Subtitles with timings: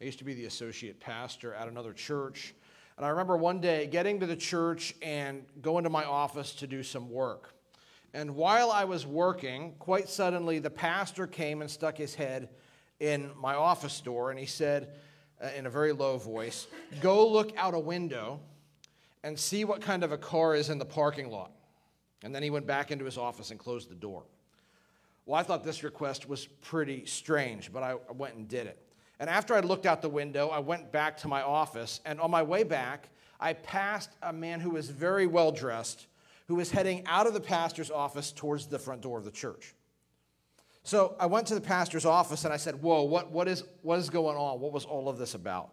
[0.00, 2.54] I used to be the associate pastor at another church.
[2.96, 6.66] And I remember one day getting to the church and going to my office to
[6.66, 7.54] do some work.
[8.14, 12.48] And while I was working, quite suddenly the pastor came and stuck his head
[13.00, 14.90] in my office door and he said,
[15.42, 16.66] uh, in a very low voice,
[17.00, 18.40] Go look out a window
[19.22, 21.52] and see what kind of a car is in the parking lot.
[22.22, 24.24] And then he went back into his office and closed the door.
[25.26, 28.82] Well, I thought this request was pretty strange, but I went and did it.
[29.20, 32.00] And after I looked out the window, I went back to my office.
[32.04, 33.08] And on my way back,
[33.40, 36.06] I passed a man who was very well dressed,
[36.46, 39.74] who was heading out of the pastor's office towards the front door of the church.
[40.84, 43.98] So I went to the pastor's office and I said, Whoa, what, what, is, what
[43.98, 44.60] is going on?
[44.60, 45.70] What was all of this about?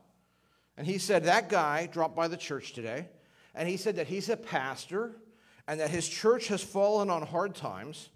[0.77, 3.07] And he said, That guy dropped by the church today,
[3.53, 5.15] and he said that he's a pastor
[5.67, 8.09] and that his church has fallen on hard times,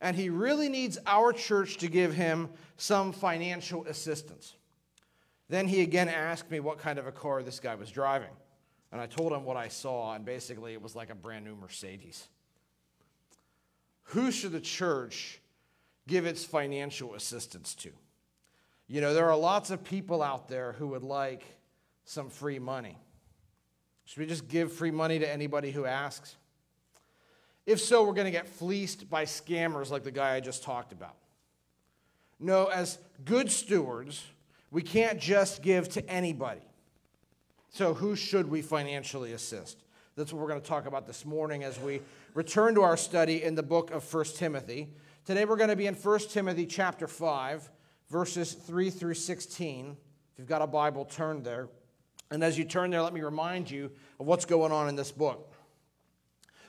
[0.00, 4.54] and he really needs our church to give him some financial assistance.
[5.52, 8.30] Then he again asked me what kind of a car this guy was driving.
[8.90, 11.54] And I told him what I saw, and basically it was like a brand new
[11.54, 12.26] Mercedes.
[14.04, 15.42] Who should the church
[16.08, 17.90] give its financial assistance to?
[18.88, 21.44] You know, there are lots of people out there who would like
[22.06, 22.96] some free money.
[24.06, 26.34] Should we just give free money to anybody who asks?
[27.66, 30.92] If so, we're going to get fleeced by scammers like the guy I just talked
[30.92, 31.16] about.
[32.40, 34.24] No, as good stewards,
[34.72, 36.62] we can't just give to anybody.
[37.68, 39.84] So, who should we financially assist?
[40.16, 42.00] That's what we're going to talk about this morning as we
[42.34, 44.88] return to our study in the book of 1 Timothy.
[45.24, 47.70] Today we're going to be in 1 Timothy chapter 5,
[48.10, 49.96] verses 3 through 16.
[50.32, 51.68] If you've got a Bible, turn there.
[52.30, 55.12] And as you turn there, let me remind you of what's going on in this
[55.12, 55.54] book.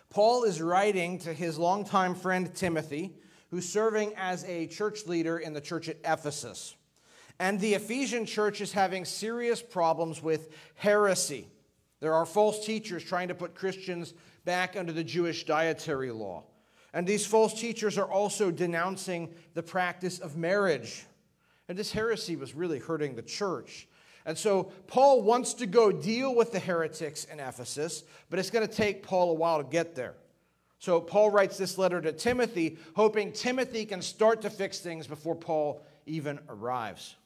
[0.10, 3.16] Paul is writing to his longtime friend Timothy,
[3.50, 6.76] who's serving as a church leader in the church at Ephesus.
[7.44, 11.50] And the Ephesian church is having serious problems with heresy.
[12.00, 14.14] There are false teachers trying to put Christians
[14.46, 16.46] back under the Jewish dietary law.
[16.94, 21.06] And these false teachers are also denouncing the practice of marriage.
[21.68, 23.90] And this heresy was really hurting the church.
[24.26, 28.66] And so Paul wants to go deal with the heretics in Ephesus, but it's going
[28.66, 30.14] to take Paul a while to get there.
[30.80, 35.36] So Paul writes this letter to Timothy, hoping Timothy can start to fix things before
[35.36, 37.18] Paul even arrives.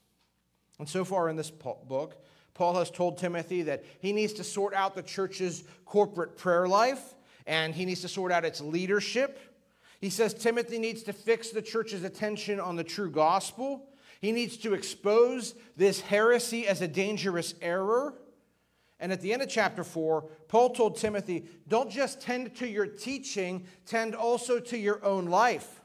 [0.80, 2.24] And so far in this book,
[2.54, 7.16] Paul has told Timothy that he needs to sort out the church's corporate prayer life
[7.46, 9.40] and he needs to sort out its leadership.
[10.02, 13.88] He says Timothy needs to fix the church's attention on the true gospel.
[14.22, 18.16] He needs to expose this heresy as a dangerous error.
[19.00, 22.88] And at the end of chapter 4, Paul told Timothy, don't just tend to your
[22.88, 25.82] teaching, tend also to your own life.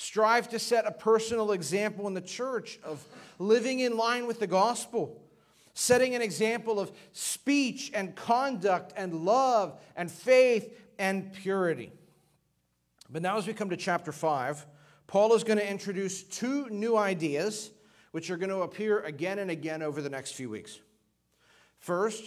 [0.00, 3.04] Strive to set a personal example in the church of
[3.40, 5.20] living in line with the gospel,
[5.74, 11.90] setting an example of speech and conduct and love and faith and purity.
[13.10, 14.64] But now, as we come to chapter 5,
[15.08, 17.72] Paul is going to introduce two new ideas
[18.12, 20.78] which are going to appear again and again over the next few weeks.
[21.80, 22.22] First,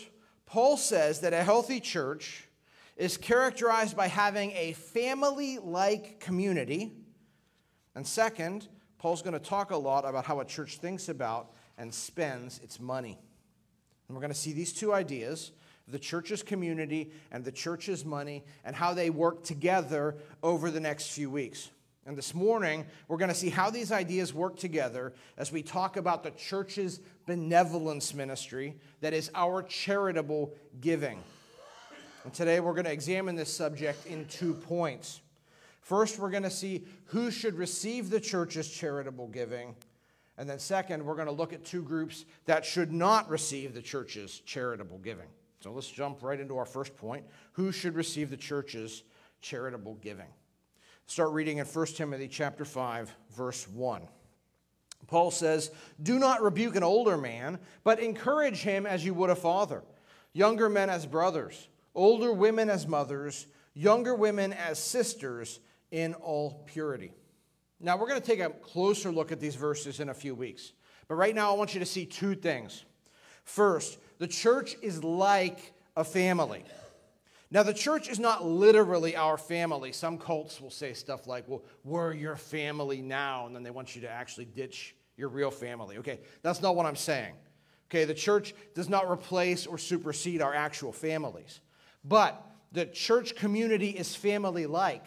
[0.45, 2.49] Paul says that a healthy church
[2.97, 6.97] is characterized by having a family like community.
[7.95, 8.67] And second,
[8.99, 12.79] Paul's going to talk a lot about how a church thinks about and spends its
[12.79, 13.17] money.
[14.07, 15.51] And we're going to see these two ideas
[15.87, 21.11] the church's community and the church's money and how they work together over the next
[21.11, 21.69] few weeks.
[22.05, 25.97] And this morning, we're going to see how these ideas work together as we talk
[25.97, 31.21] about the church's benevolence ministry, that is our charitable giving.
[32.23, 35.21] And today, we're going to examine this subject in two points.
[35.91, 39.75] First, we're going to see who should receive the church's charitable giving.
[40.37, 43.81] And then, second, we're going to look at two groups that should not receive the
[43.81, 45.27] church's charitable giving.
[45.59, 49.03] So let's jump right into our first point who should receive the church's
[49.41, 50.29] charitable giving?
[51.07, 54.07] Start reading in 1 Timothy chapter 5 verse 1.
[55.07, 55.71] Paul says,
[56.01, 59.83] "Do not rebuke an older man, but encourage him as you would a father,
[60.31, 65.59] younger men as brothers, older women as mothers, younger women as sisters
[65.91, 67.13] in all purity."
[67.79, 70.73] Now, we're going to take a closer look at these verses in a few weeks.
[71.07, 72.85] But right now, I want you to see two things.
[73.43, 76.63] First, the church is like a family.
[77.49, 79.91] Now, the church is not literally our family.
[79.91, 83.95] Some cults will say stuff like, well, we're your family now, and then they want
[83.95, 85.97] you to actually ditch your real family.
[85.97, 87.33] Okay, that's not what I'm saying.
[87.89, 91.59] Okay, the church does not replace or supersede our actual families.
[92.05, 92.41] But
[92.71, 95.03] the church community is family like.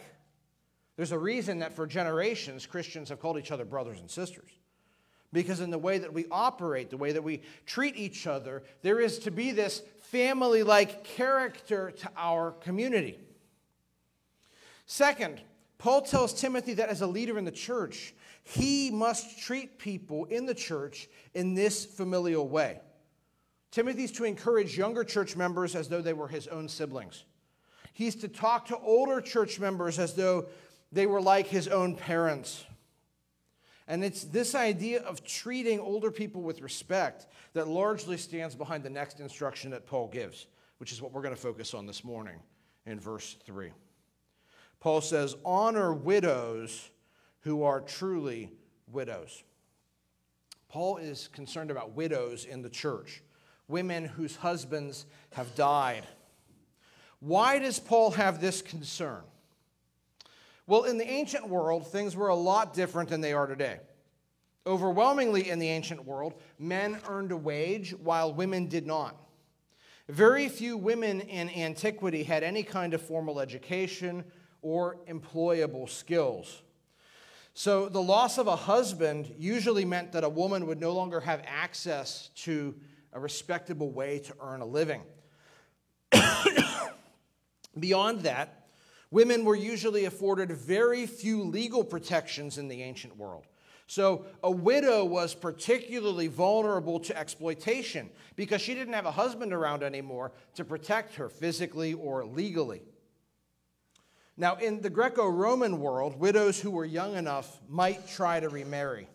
[0.97, 4.49] There's a reason that for generations Christians have called each other brothers and sisters.
[5.33, 9.01] Because in the way that we operate, the way that we treat each other, there
[9.01, 13.19] is to be this family like character to our community.
[14.85, 15.41] Second,
[15.77, 18.13] Paul tells Timothy that as a leader in the church,
[18.43, 22.79] he must treat people in the church in this familial way.
[23.71, 27.25] Timothy's to encourage younger church members as though they were his own siblings.
[27.91, 30.45] He's to talk to older church members as though
[30.95, 32.65] they were like his own parents.
[33.85, 38.89] And it's this idea of treating older people with respect that largely stands behind the
[38.89, 40.47] next instruction that Paul gives,
[40.77, 42.39] which is what we're going to focus on this morning
[42.85, 43.71] in verse 3.
[44.79, 46.89] Paul says, Honor widows
[47.41, 48.49] who are truly
[48.89, 49.43] widows.
[50.69, 53.21] Paul is concerned about widows in the church,
[53.67, 56.07] women whose husbands have died.
[57.19, 59.23] Why does Paul have this concern?
[60.67, 63.79] Well, in the ancient world, things were a lot different than they are today.
[64.65, 69.15] Overwhelmingly in the ancient world, men earned a wage while women did not.
[70.09, 74.23] Very few women in antiquity had any kind of formal education
[74.61, 76.63] or employable skills.
[77.53, 81.41] So the loss of a husband usually meant that a woman would no longer have
[81.45, 82.75] access to
[83.13, 85.03] a respectable way to earn a living.
[87.79, 88.64] Beyond that,
[89.11, 93.45] Women were usually afforded very few legal protections in the ancient world.
[93.87, 99.83] So, a widow was particularly vulnerable to exploitation because she didn't have a husband around
[99.83, 102.81] anymore to protect her physically or legally.
[104.37, 109.07] Now, in the Greco Roman world, widows who were young enough might try to remarry,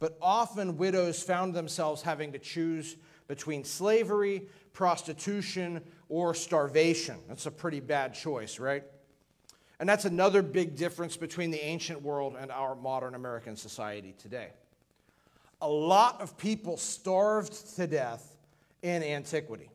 [0.00, 2.96] but often widows found themselves having to choose
[3.28, 7.16] between slavery, prostitution, or starvation.
[7.28, 8.82] That's a pretty bad choice, right?
[9.80, 14.50] And that's another big difference between the ancient world and our modern American society today.
[15.62, 18.36] A lot of people starved to death
[18.82, 19.70] in antiquity.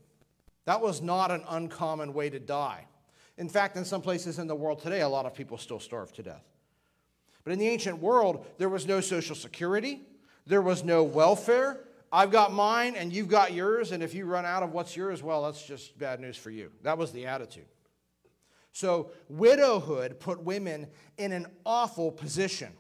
[0.65, 2.85] That was not an uncommon way to die.
[3.37, 6.13] In fact, in some places in the world today, a lot of people still starve
[6.13, 6.45] to death.
[7.43, 10.01] But in the ancient world, there was no social security,
[10.45, 11.81] there was no welfare.
[12.11, 15.23] I've got mine and you've got yours, and if you run out of what's yours,
[15.23, 16.71] well, that's just bad news for you.
[16.83, 17.65] That was the attitude.
[18.75, 20.88] So, widowhood put women
[21.18, 22.74] in an awful position,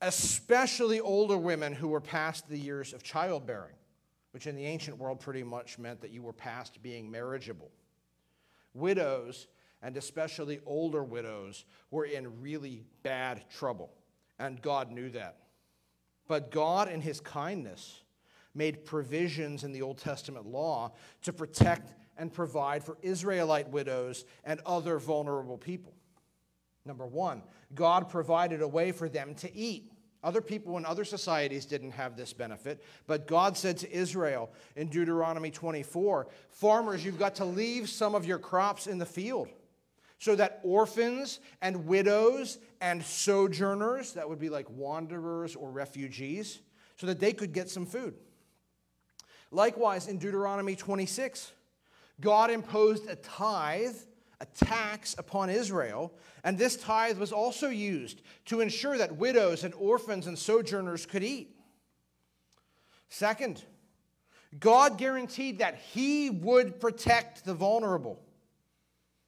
[0.00, 3.74] especially older women who were past the years of childbearing,
[4.30, 7.70] which in the ancient world pretty much meant that you were past being marriageable.
[8.72, 9.48] Widows,
[9.82, 13.92] and especially older widows, were in really bad trouble,
[14.38, 15.40] and God knew that.
[16.26, 18.02] But God, in His kindness,
[18.54, 24.60] made provisions in the Old Testament law to protect and provide for Israelite widows and
[24.64, 25.94] other vulnerable people.
[26.84, 27.42] Number one,
[27.74, 29.90] God provided a way for them to eat.
[30.22, 34.88] Other people in other societies didn't have this benefit, but God said to Israel in
[34.88, 39.48] Deuteronomy 24 Farmers, you've got to leave some of your crops in the field
[40.18, 46.60] so that orphans and widows and sojourners, that would be like wanderers or refugees,
[46.96, 48.14] so that they could get some food.
[49.50, 51.52] Likewise, in Deuteronomy 26,
[52.20, 53.96] God imposed a tithe,
[54.40, 56.12] a tax upon Israel,
[56.44, 61.24] and this tithe was also used to ensure that widows and orphans and sojourners could
[61.24, 61.56] eat.
[63.08, 63.62] Second,
[64.58, 68.20] God guaranteed that He would protect the vulnerable.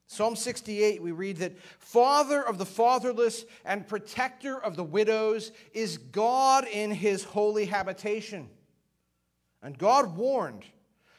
[0.09, 5.99] Psalm 68, we read that Father of the fatherless and protector of the widows is
[5.99, 8.49] God in His holy habitation.
[9.63, 10.65] And God warned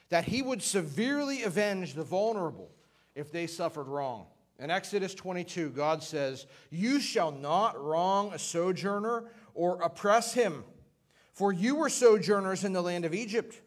[0.10, 2.72] that he would severely avenge the vulnerable
[3.16, 4.28] if they suffered wrong.
[4.60, 10.64] In Exodus 22, God says, You shall not wrong a sojourner or oppress him,
[11.32, 13.62] for you were sojourners in the land of Egypt.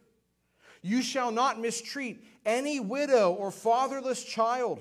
[0.83, 4.81] You shall not mistreat any widow or fatherless child.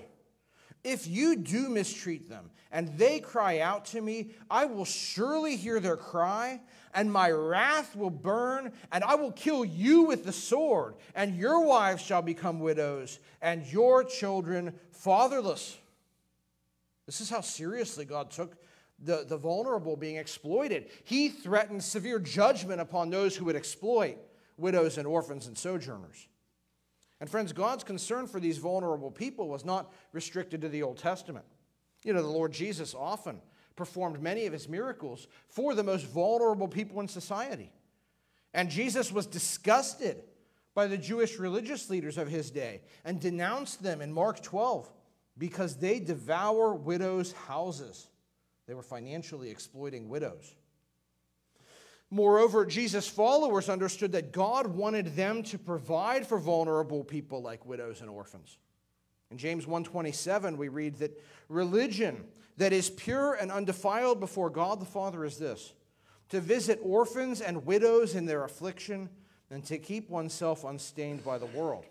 [0.83, 5.79] If you do mistreat them and they cry out to me, I will surely hear
[5.79, 6.61] their cry
[6.93, 11.65] and my wrath will burn, and I will kill you with the sword, and your
[11.65, 15.77] wives shall become widows, and your children fatherless.
[17.05, 18.55] This is how seriously God took
[19.03, 20.89] the, the vulnerable being exploited.
[21.03, 24.17] He threatened severe judgment upon those who would exploit
[24.57, 26.27] widows and orphans and sojourners.
[27.21, 31.45] And friends, God's concern for these vulnerable people was not restricted to the Old Testament.
[32.03, 33.41] You know, the Lord Jesus often
[33.79, 37.71] performed many of his miracles for the most vulnerable people in society.
[38.53, 40.21] And Jesus was disgusted
[40.75, 44.91] by the Jewish religious leaders of his day and denounced them in Mark 12
[45.37, 48.09] because they devour widows' houses.
[48.67, 50.55] They were financially exploiting widows.
[52.11, 58.01] Moreover, Jesus' followers understood that God wanted them to provide for vulnerable people like widows
[58.01, 58.57] and orphans.
[59.31, 62.25] In James 1:27 we read that religion
[62.57, 65.73] that is pure and undefiled before God the Father is this:
[66.29, 69.09] to visit orphans and widows in their affliction
[69.49, 71.85] and to keep oneself unstained by the world.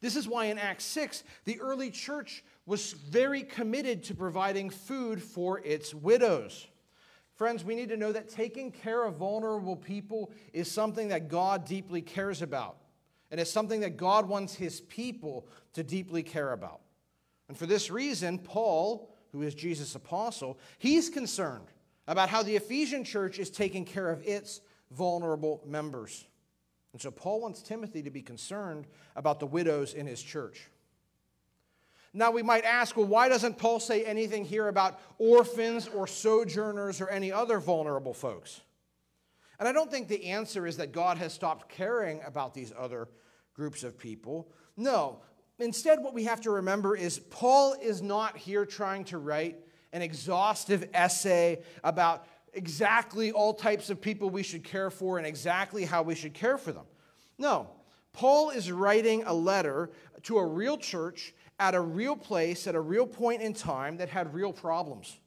[0.00, 5.22] This is why in Acts 6 the early church was very committed to providing food
[5.22, 6.66] for its widows.
[7.34, 11.64] Friends, we need to know that taking care of vulnerable people is something that God
[11.64, 12.76] deeply cares about.
[13.30, 16.80] And it's something that God wants his people to deeply care about.
[17.48, 21.66] And for this reason, Paul, who is Jesus' apostle, he's concerned
[22.06, 24.60] about how the Ephesian church is taking care of its
[24.90, 26.26] vulnerable members.
[26.92, 30.68] And so Paul wants Timothy to be concerned about the widows in his church.
[32.12, 37.00] Now, we might ask, well, why doesn't Paul say anything here about orphans or sojourners
[37.00, 38.60] or any other vulnerable folks?
[39.60, 43.08] And I don't think the answer is that God has stopped caring about these other
[43.60, 44.48] groups of people.
[44.78, 45.18] No.
[45.58, 49.58] Instead, what we have to remember is Paul is not here trying to write
[49.92, 52.24] an exhaustive essay about
[52.54, 56.56] exactly all types of people we should care for and exactly how we should care
[56.56, 56.86] for them.
[57.36, 57.68] No.
[58.14, 59.90] Paul is writing a letter
[60.22, 64.08] to a real church at a real place, at a real point in time that
[64.08, 65.20] had real problems.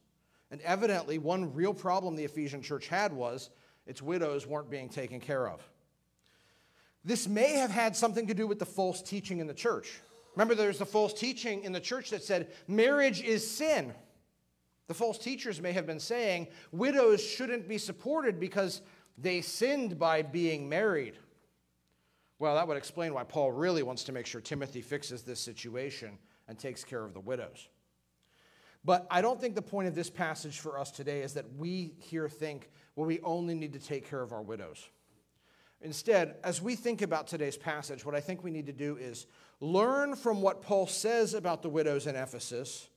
[0.49, 3.51] And evidently, one real problem the Ephesian church had was
[3.85, 5.61] its widows weren't being taken care of.
[7.05, 10.00] This may have had something to do with the false teaching in the church.
[10.36, 13.93] Remember, there's the false teaching in the church that said marriage is sin.
[14.88, 18.81] The false teachers may have been saying widows shouldn't be supported because
[19.17, 21.15] they sinned by being married.
[22.39, 26.17] Well, that would explain why Paul really wants to make sure Timothy fixes this situation
[26.48, 27.69] and takes care of the widows.
[28.83, 31.93] But I don't think the point of this passage for us today is that we
[32.00, 34.89] here think, well, we only need to take care of our widows.
[35.83, 39.27] Instead, as we think about today's passage, what I think we need to do is
[39.59, 42.87] learn from what Paul says about the widows in Ephesus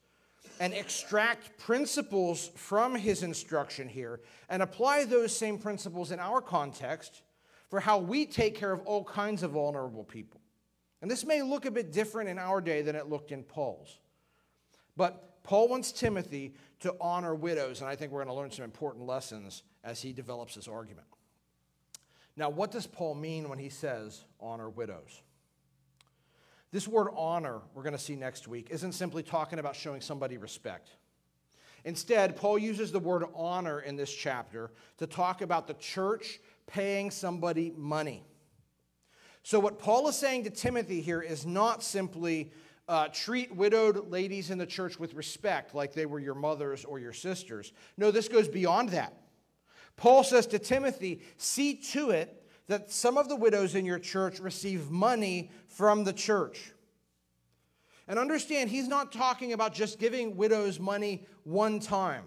[0.61, 7.23] and extract principles from his instruction here and apply those same principles in our context
[7.69, 10.41] for how we take care of all kinds of vulnerable people.
[11.03, 13.99] And this may look a bit different in our day than it looked in Paul's.
[14.97, 18.65] But Paul wants Timothy to honor widows, and I think we're going to learn some
[18.65, 21.07] important lessons as he develops his argument.
[22.37, 25.23] Now, what does Paul mean when he says honor widows?
[26.71, 30.37] This word honor, we're going to see next week, isn't simply talking about showing somebody
[30.37, 30.91] respect.
[31.85, 37.11] Instead, Paul uses the word honor in this chapter to talk about the church paying
[37.11, 38.25] somebody money.
[39.45, 42.51] So, what Paul is saying to Timothy here is not simply
[42.89, 46.99] uh, treat widowed ladies in the church with respect like they were your mothers or
[46.99, 47.73] your sisters.
[47.97, 49.15] No, this goes beyond that.
[49.97, 54.41] Paul says to Timothy, see to it that some of the widows in your church
[54.41, 56.73] receive money from the church.
[58.09, 62.25] And understand, he's not talking about just giving widows money one time.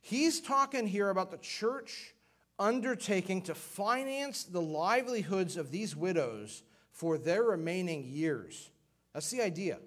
[0.00, 2.14] He's talking here about the church
[2.58, 6.62] undertaking to finance the livelihoods of these widows
[6.92, 8.70] for their remaining years.
[9.12, 9.78] That's the idea.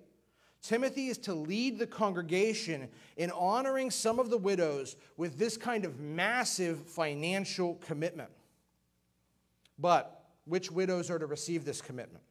[0.63, 5.83] Timothy is to lead the congregation in honoring some of the widows with this kind
[5.83, 8.29] of massive financial commitment.
[9.77, 12.23] But which widows are to receive this commitment?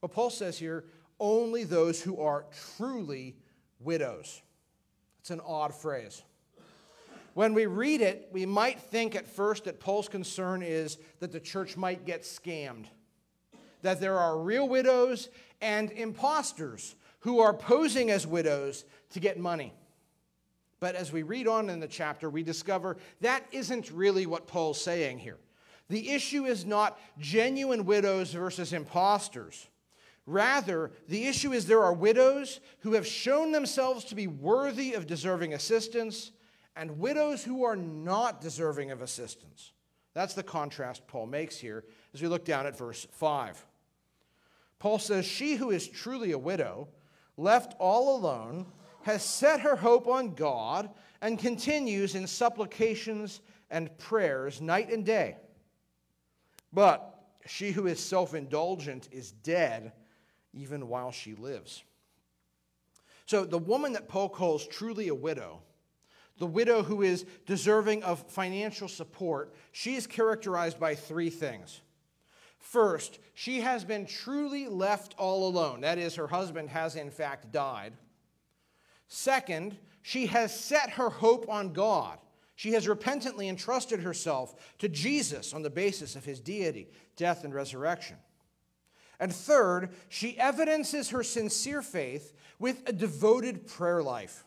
[0.00, 0.86] Well, Paul says here
[1.20, 2.46] only those who are
[2.76, 3.36] truly
[3.78, 4.42] widows.
[5.20, 6.22] It's an odd phrase.
[7.34, 11.38] When we read it, we might think at first that Paul's concern is that the
[11.38, 12.86] church might get scammed,
[13.82, 15.28] that there are real widows
[15.60, 19.72] and imposters who are posing as widows to get money.
[20.80, 24.80] But as we read on in the chapter, we discover that isn't really what Paul's
[24.80, 25.38] saying here.
[25.88, 29.68] The issue is not genuine widows versus imposters.
[30.24, 35.06] Rather, the issue is there are widows who have shown themselves to be worthy of
[35.06, 36.30] deserving assistance
[36.76, 39.72] and widows who are not deserving of assistance.
[40.14, 41.84] That's the contrast Paul makes here
[42.14, 43.66] as we look down at verse 5.
[44.78, 46.88] Paul says, She who is truly a widow,
[47.40, 48.66] left all alone,
[49.02, 50.90] has set her hope on God
[51.22, 55.36] and continues in supplications and prayers night and day.
[56.72, 57.14] But
[57.46, 59.92] she who is self indulgent is dead
[60.52, 61.82] even while she lives.
[63.26, 65.62] So the woman that Paul calls truly a widow,
[66.38, 71.80] the widow who is deserving of financial support, she is characterized by three things.
[72.60, 75.80] First, she has been truly left all alone.
[75.80, 77.94] That is, her husband has in fact died.
[79.08, 82.18] Second, she has set her hope on God.
[82.54, 87.54] She has repentantly entrusted herself to Jesus on the basis of his deity, death, and
[87.54, 88.16] resurrection.
[89.18, 94.44] And third, she evidences her sincere faith with a devoted prayer life.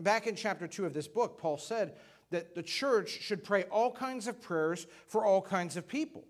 [0.00, 1.94] Back in chapter 2 of this book, Paul said
[2.30, 6.24] that the church should pray all kinds of prayers for all kinds of people.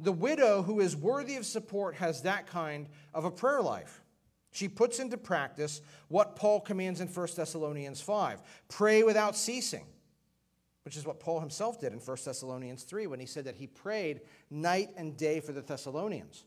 [0.00, 4.02] The widow who is worthy of support has that kind of a prayer life.
[4.52, 9.86] She puts into practice what Paul commands in 1 Thessalonians 5 pray without ceasing,
[10.84, 13.66] which is what Paul himself did in 1 Thessalonians 3 when he said that he
[13.66, 16.44] prayed night and day for the Thessalonians.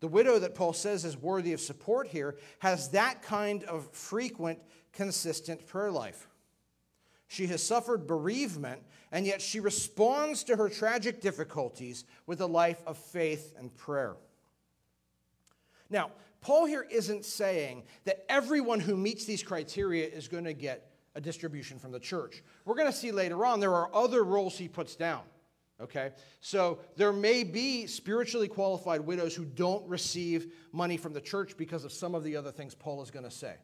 [0.00, 4.58] The widow that Paul says is worthy of support here has that kind of frequent,
[4.92, 6.28] consistent prayer life.
[7.32, 12.82] She has suffered bereavement, and yet she responds to her tragic difficulties with a life
[12.86, 14.16] of faith and prayer.
[15.88, 16.10] Now,
[16.42, 21.22] Paul here isn't saying that everyone who meets these criteria is going to get a
[21.22, 22.42] distribution from the church.
[22.66, 25.22] We're going to see later on there are other roles he puts down.
[25.80, 26.10] Okay?
[26.42, 31.86] So there may be spiritually qualified widows who don't receive money from the church because
[31.86, 33.54] of some of the other things Paul is going to say.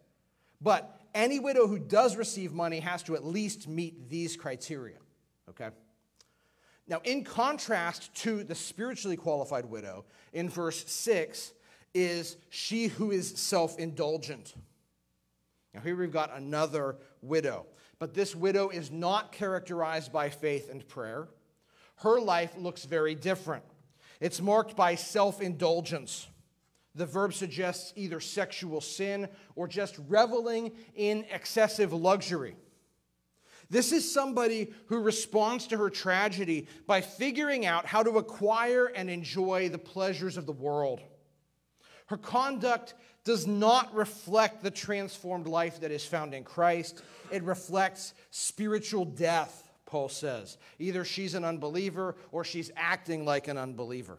[0.63, 4.97] But any widow who does receive money has to at least meet these criteria.
[5.49, 5.71] Okay?
[6.87, 11.53] Now, in contrast to the spiritually qualified widow, in verse 6
[11.95, 14.55] is she who is self indulgent.
[15.75, 17.67] Now, here we've got another widow.
[17.99, 21.29] But this widow is not characterized by faith and prayer
[21.99, 23.65] her life looks very different.
[24.21, 26.29] It's marked by self indulgence.
[26.99, 32.57] The verb suggests either sexual sin or just reveling in excessive luxury.
[33.71, 39.09] This is somebody who responds to her tragedy by figuring out how to acquire and
[39.09, 41.01] enjoy the pleasures of the world.
[42.07, 48.15] Her conduct does not reflect the transformed life that is found in Christ, it reflects
[48.31, 49.65] spiritual death.
[49.87, 50.59] Paul says.
[50.79, 54.19] Either she's an unbeliever or she's acting like an unbeliever.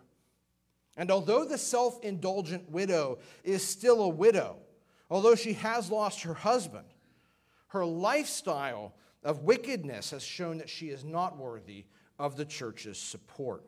[1.00, 4.58] And although the self indulgent widow is still a widow,
[5.10, 6.88] although she has lost her husband,
[7.67, 8.93] her lifestyle
[9.24, 11.86] of wickedness has shown that she is not worthy
[12.19, 13.63] of the church's support.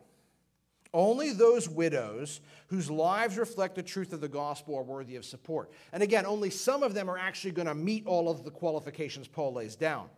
[0.93, 5.71] Only those widows whose lives reflect the truth of the gospel are worthy of support.
[5.93, 9.29] And again, only some of them are actually going to meet all of the qualifications
[9.29, 10.10] Paul lays down.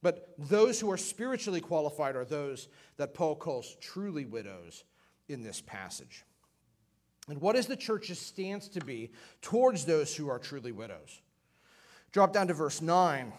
[0.00, 4.84] But those who are spiritually qualified are those that Paul calls truly widows
[5.28, 6.24] in this passage.
[7.30, 11.20] And what is the church's stance to be towards those who are truly widows?
[12.10, 13.32] Drop down to verse 9.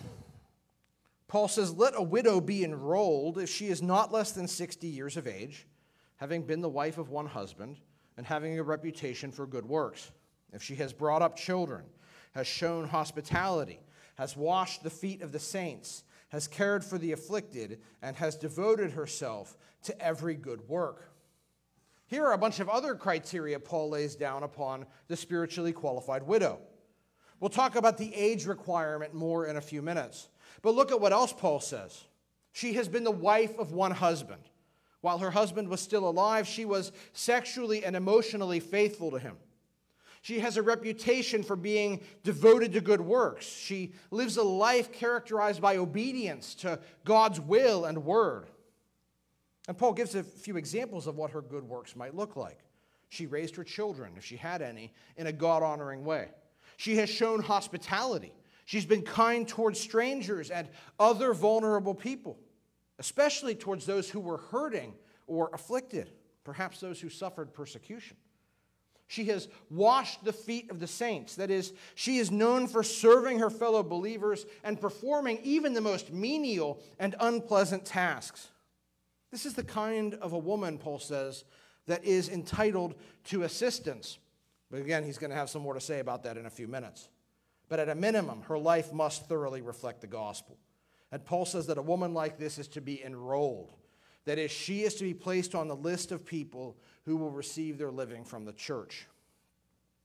[1.28, 5.18] Paul says, Let a widow be enrolled if she is not less than 60 years
[5.18, 5.68] of age,
[6.16, 7.80] having been the wife of one husband,
[8.16, 10.12] and having a reputation for good works.
[10.54, 11.84] If she has brought up children,
[12.34, 13.82] has shown hospitality,
[14.16, 18.92] has washed the feet of the saints, has cared for the afflicted, and has devoted
[18.92, 21.11] herself to every good work.
[22.12, 26.60] Here are a bunch of other criteria Paul lays down upon the spiritually qualified widow.
[27.40, 30.28] We'll talk about the age requirement more in a few minutes.
[30.62, 32.04] But look at what else Paul says.
[32.52, 34.42] She has been the wife of one husband.
[35.00, 39.38] While her husband was still alive, she was sexually and emotionally faithful to him.
[40.22, 43.46] She has a reputation for being devoted to good works.
[43.46, 48.50] She lives a life characterized by obedience to God's will and word.
[49.68, 52.60] And Paul gives a few examples of what her good works might look like.
[53.10, 56.30] She raised her children, if she had any, in a God honoring way.
[56.78, 58.34] She has shown hospitality.
[58.66, 60.68] She's been kind towards strangers and
[61.00, 62.40] other vulnerable people,
[63.00, 64.94] especially towards those who were hurting
[65.28, 66.10] or afflicted,
[66.44, 68.18] perhaps those who suffered persecution.
[69.08, 71.36] She has washed the feet of the saints.
[71.36, 76.14] That is, she is known for serving her fellow believers and performing even the most
[76.14, 78.48] menial and unpleasant tasks.
[79.32, 81.46] This is the kind of a woman, Paul says,
[81.88, 84.20] that is entitled to assistance.
[84.70, 86.68] But again, he's going to have some more to say about that in a few
[86.68, 87.10] minutes.
[87.70, 90.58] But at a minimum, her life must thoroughly reflect the gospel.
[91.12, 93.74] And Paul says that a woman like this is to be enrolled.
[94.26, 97.78] That is, she is to be placed on the list of people who will receive
[97.78, 99.08] their living from the church.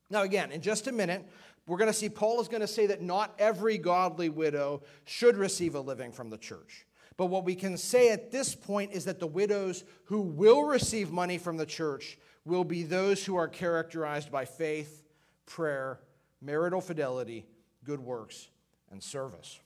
[0.09, 1.25] Now, again, in just a minute,
[1.67, 5.37] we're going to see Paul is going to say that not every godly widow should
[5.37, 6.86] receive a living from the church.
[7.17, 11.11] But what we can say at this point is that the widows who will receive
[11.11, 15.03] money from the church will be those who are characterized by faith,
[15.47, 15.99] prayer,
[16.41, 17.45] marital fidelity,
[17.83, 18.49] good works,
[18.91, 19.59] and service.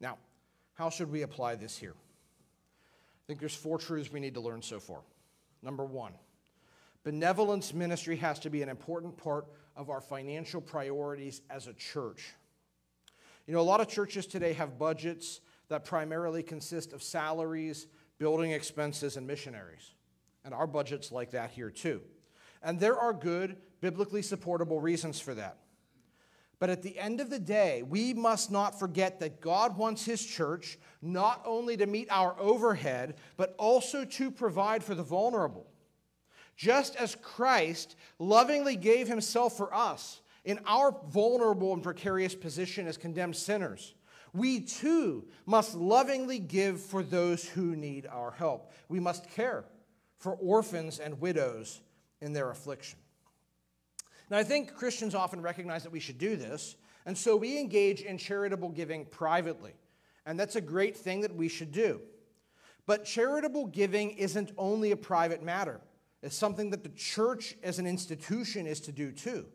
[0.00, 0.18] Now,
[0.74, 1.94] how should we apply this here?
[1.94, 5.00] I think there's four truths we need to learn so far.
[5.62, 6.12] Number one,
[7.02, 12.34] benevolence ministry has to be an important part of our financial priorities as a church.
[13.46, 15.40] You know, a lot of churches today have budgets
[15.70, 17.86] that primarily consist of salaries,
[18.18, 19.94] building expenses, and missionaries.
[20.44, 22.02] And our budget's like that here too.
[22.62, 25.56] And there are good, biblically supportable reasons for that.
[26.58, 30.24] But at the end of the day, we must not forget that God wants His
[30.24, 35.66] church not only to meet our overhead, but also to provide for the vulnerable.
[36.56, 42.98] Just as Christ lovingly gave Himself for us in our vulnerable and precarious position as
[42.98, 43.94] condemned sinners,
[44.32, 48.72] we too must lovingly give for those who need our help.
[48.88, 49.64] We must care
[50.18, 51.80] for orphans and widows
[52.20, 52.98] in their affliction.
[54.30, 58.02] Now, I think Christians often recognize that we should do this, and so we engage
[58.02, 59.72] in charitable giving privately.
[60.26, 62.00] And that's a great thing that we should do.
[62.86, 65.80] But charitable giving isn't only a private matter,
[66.22, 69.46] it's something that the church as an institution is to do too.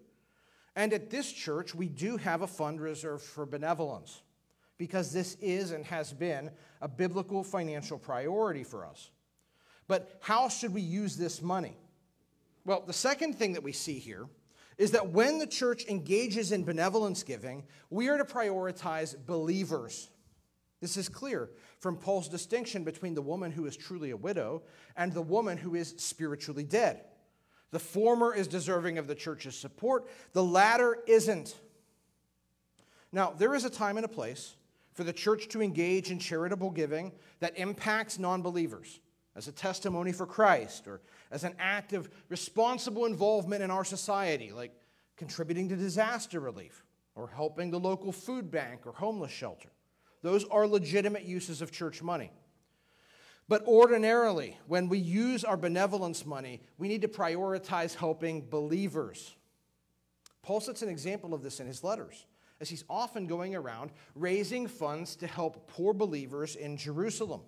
[0.76, 4.22] And at this church, we do have a fund reserved for benevolence
[4.78, 9.10] because this is and has been a biblical financial priority for us.
[9.88, 11.78] But how should we use this money?
[12.66, 14.28] Well, the second thing that we see here
[14.78, 20.10] is that when the church engages in benevolence giving, we are to prioritize believers.
[20.82, 24.64] This is clear from Paul's distinction between the woman who is truly a widow
[24.98, 27.02] and the woman who is spiritually dead.
[27.72, 31.56] The former is deserving of the church's support, the latter isn't.
[33.12, 34.56] Now, there is a time and a place
[34.96, 39.00] for the church to engage in charitable giving that impacts non believers
[39.36, 44.52] as a testimony for Christ or as an act of responsible involvement in our society,
[44.52, 44.74] like
[45.18, 49.70] contributing to disaster relief or helping the local food bank or homeless shelter.
[50.22, 52.32] Those are legitimate uses of church money.
[53.48, 59.36] But ordinarily, when we use our benevolence money, we need to prioritize helping believers.
[60.42, 62.26] Paul sets an example of this in his letters,
[62.62, 67.42] as he's often going around raising funds to help poor believers in Jerusalem.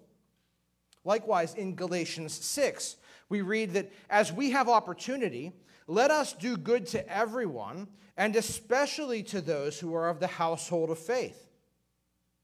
[1.04, 2.98] Likewise, in Galatians 6,
[3.30, 5.54] we read that as we have opportunity,
[5.88, 10.89] let us do good to everyone, and especially to those who are of the household
[10.89, 11.50] of faith.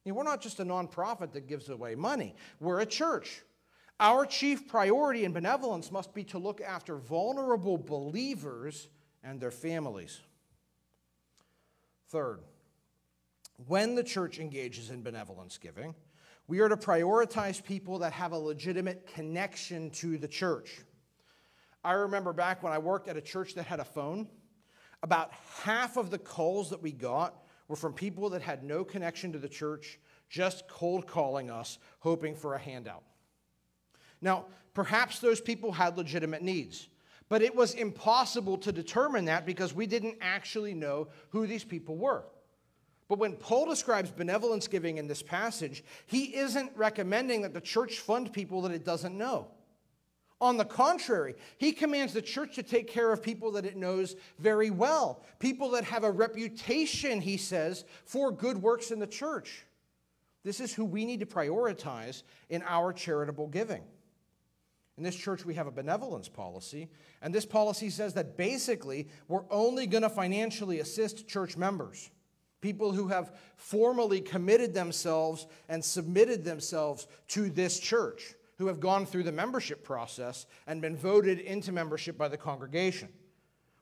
[0.05, 3.41] we're not just a nonprofit that gives away money, we're a church.
[3.99, 8.87] Our chief priority in benevolence must be to look after vulnerable believers
[9.23, 10.19] and their families.
[12.09, 12.39] Third,
[13.67, 15.95] when the church engages in benevolence giving,
[16.47, 20.81] we are to prioritize people that have a legitimate connection to the church.
[21.83, 24.27] I remember back when I worked at a church that had a phone,
[25.01, 29.31] about half of the calls that we got were from people that had no connection
[29.33, 33.03] to the church, just cold calling us, hoping for a handout.
[34.21, 36.87] Now, perhaps those people had legitimate needs,
[37.29, 41.97] but it was impossible to determine that because we didn't actually know who these people
[41.97, 42.23] were.
[43.09, 47.99] But when Paul describes benevolence giving in this passage, he isn't recommending that the church
[47.99, 49.47] fund people that it doesn't know.
[50.41, 54.15] On the contrary, he commands the church to take care of people that it knows
[54.39, 59.65] very well, people that have a reputation, he says, for good works in the church.
[60.43, 63.83] This is who we need to prioritize in our charitable giving.
[64.97, 66.89] In this church, we have a benevolence policy,
[67.21, 72.11] and this policy says that basically we're only going to financially assist church members
[72.63, 79.05] people who have formally committed themselves and submitted themselves to this church, who have gone
[79.05, 83.09] through the membership process and been voted into membership by the congregation.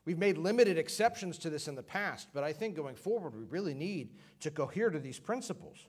[0.04, 3.44] We've made limited exceptions to this in the past, but I think going forward, we
[3.44, 5.86] really need to cohere to these principles.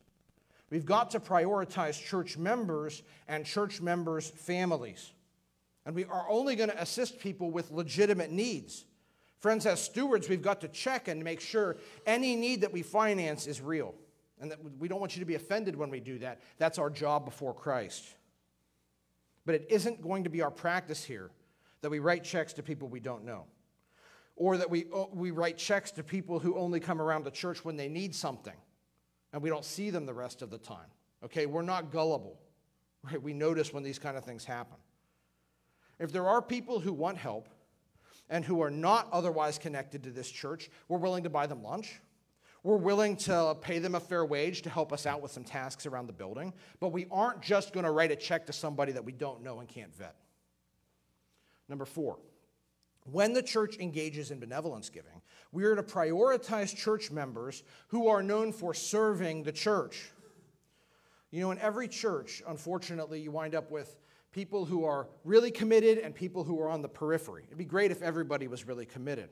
[0.70, 5.14] We've got to prioritize church members and church members' families.
[5.88, 8.86] And we are only going to assist people with legitimate needs.
[9.44, 11.76] Friends, as stewards, we've got to check and make sure
[12.06, 13.94] any need that we finance is real.
[14.40, 16.40] And that we don't want you to be offended when we do that.
[16.60, 18.06] That's our job before Christ.
[19.46, 21.30] But it isn't going to be our practice here
[21.82, 23.44] that we write checks to people we don't know.
[24.38, 27.66] Or that we, uh, we write checks to people who only come around the church
[27.66, 28.56] when they need something
[29.34, 30.88] and we don't see them the rest of the time.
[31.22, 32.40] Okay, we're not gullible.
[33.04, 33.22] Right?
[33.22, 34.78] We notice when these kind of things happen.
[36.00, 37.50] If there are people who want help,
[38.30, 42.02] and who are not otherwise connected to this church, we're willing to buy them lunch.
[42.64, 45.86] We're willing to pay them a fair wage to help us out with some tasks
[45.86, 49.04] around the building, but we aren't just going to write a check to somebody that
[49.04, 50.16] we don't know and can't vet.
[51.68, 52.20] Number four,
[53.12, 58.24] when the church engages in benevolence giving, we are to prioritize church members who are
[58.24, 60.12] known for serving the church.
[61.32, 63.98] You know, in every church, unfortunately, you wind up with
[64.34, 67.44] people who are really committed and people who are on the periphery.
[67.46, 69.30] It'd be great if everybody was really committed.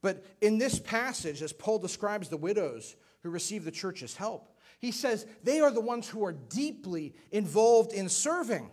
[0.00, 4.48] But in this passage, as Paul describes the widows who receive the church's help,
[4.82, 8.68] He says they are the ones who are deeply involved in serving,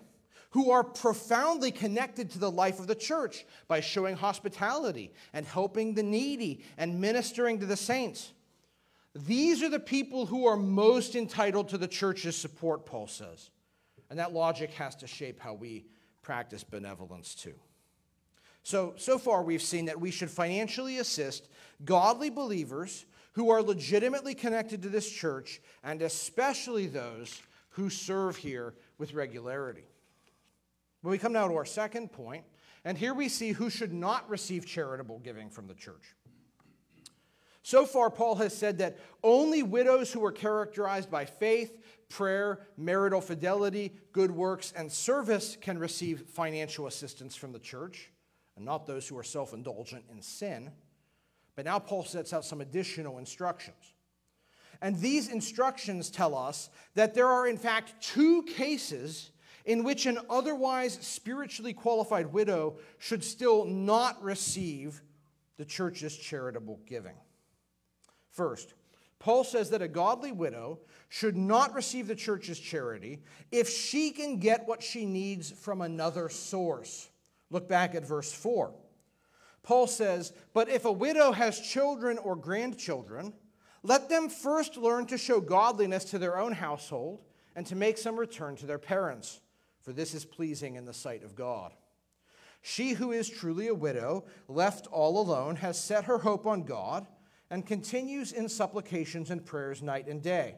[0.51, 5.93] who are profoundly connected to the life of the church by showing hospitality and helping
[5.93, 8.33] the needy and ministering to the saints.
[9.13, 13.51] These are the people who are most entitled to the church's support, Paul says.
[14.09, 15.85] And that logic has to shape how we
[16.21, 17.55] practice benevolence too.
[18.63, 21.47] So, so far we've seen that we should financially assist
[21.85, 28.73] godly believers who are legitimately connected to this church, and especially those who serve here
[28.97, 29.85] with regularity.
[31.03, 32.43] But we come now to our second point,
[32.83, 36.15] and here we see who should not receive charitable giving from the church.
[37.61, 41.77] So far, Paul has said that only widows who are characterized by faith,
[42.09, 48.11] prayer, marital fidelity, good works, and service can receive financial assistance from the church,
[48.55, 50.71] and not those who are self indulgent in sin.
[51.55, 53.93] But now Paul sets out some additional instructions.
[54.81, 59.31] And these instructions tell us that there are, in fact, two cases
[59.65, 65.01] in which an otherwise spiritually qualified widow should still not receive
[65.57, 67.15] the church's charitable giving.
[68.31, 68.73] First,
[69.19, 70.79] Paul says that a godly widow
[71.09, 76.29] should not receive the church's charity if she can get what she needs from another
[76.29, 77.09] source.
[77.49, 78.73] Look back at verse 4.
[79.61, 83.33] Paul says, But if a widow has children or grandchildren,
[83.83, 87.21] let them first learn to show godliness to their own household
[87.55, 89.41] and to make some return to their parents,
[89.81, 91.73] for this is pleasing in the sight of God.
[92.61, 97.07] She who is truly a widow, left all alone, has set her hope on God
[97.49, 100.55] and continues in supplications and prayers night and day.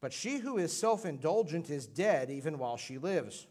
[0.00, 3.46] But she who is self indulgent is dead even while she lives.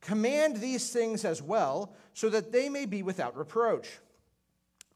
[0.00, 3.98] Command these things as well, so that they may be without reproach.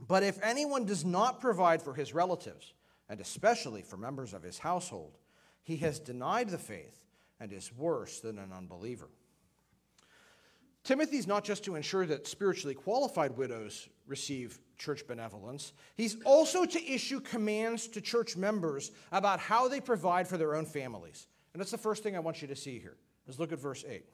[0.06, 2.74] But if anyone does not provide for his relatives,
[3.09, 5.16] and especially for members of his household,
[5.62, 7.00] he has denied the faith
[7.40, 9.09] and is worse than an unbeliever.
[10.87, 16.88] Timothy's not just to ensure that spiritually qualified widows receive church benevolence, he's also to
[16.88, 21.27] issue commands to church members about how they provide for their own families.
[21.53, 22.96] And that's the first thing I want you to see here.
[23.27, 24.05] Is look at verse 8.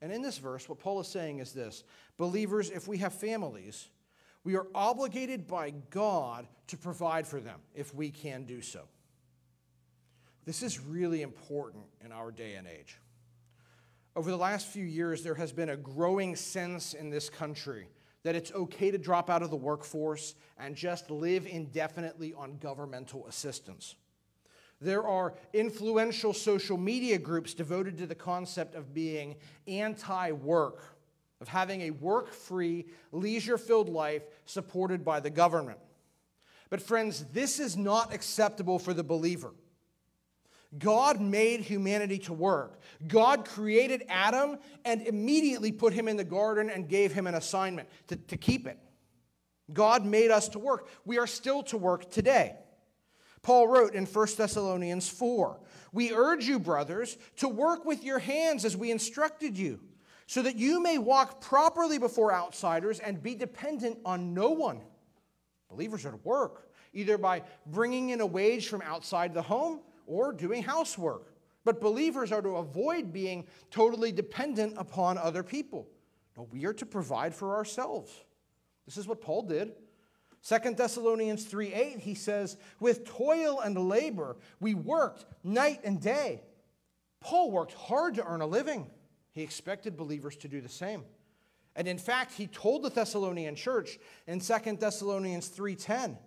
[0.00, 1.82] And in this verse, what Paul is saying is this
[2.16, 3.88] Believers, if we have families,
[4.44, 8.82] we are obligated by God to provide for them if we can do so.
[10.44, 12.96] This is really important in our day and age.
[14.16, 17.88] Over the last few years, there has been a growing sense in this country
[18.22, 23.26] that it's okay to drop out of the workforce and just live indefinitely on governmental
[23.28, 23.94] assistance.
[24.80, 29.36] There are influential social media groups devoted to the concept of being
[29.68, 30.96] anti work,
[31.40, 35.78] of having a work free, leisure filled life supported by the government.
[36.68, 39.52] But, friends, this is not acceptable for the believer.
[40.78, 42.80] God made humanity to work.
[43.08, 47.88] God created Adam and immediately put him in the garden and gave him an assignment
[48.06, 48.78] to, to keep it.
[49.72, 50.88] God made us to work.
[51.04, 52.56] We are still to work today.
[53.42, 55.60] Paul wrote in 1 Thessalonians 4
[55.92, 59.80] We urge you, brothers, to work with your hands as we instructed you,
[60.26, 64.80] so that you may walk properly before outsiders and be dependent on no one.
[65.68, 69.80] Believers are to work, either by bringing in a wage from outside the home
[70.10, 71.32] or doing housework.
[71.64, 75.88] But believers are to avoid being totally dependent upon other people.
[76.36, 78.12] No, we are to provide for ourselves.
[78.86, 79.72] This is what Paul did.
[80.42, 86.42] 2 Thessalonians 3:8 he says, With toil and labor, we worked night and day.
[87.20, 88.90] Paul worked hard to earn a living.
[89.32, 91.04] He expected believers to do the same.
[91.76, 96.18] And in fact, he told the Thessalonian church in 2 Thessalonians 3:10,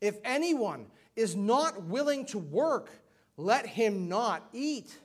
[0.00, 2.90] if anyone is not willing to work,
[3.36, 4.96] let him not eat.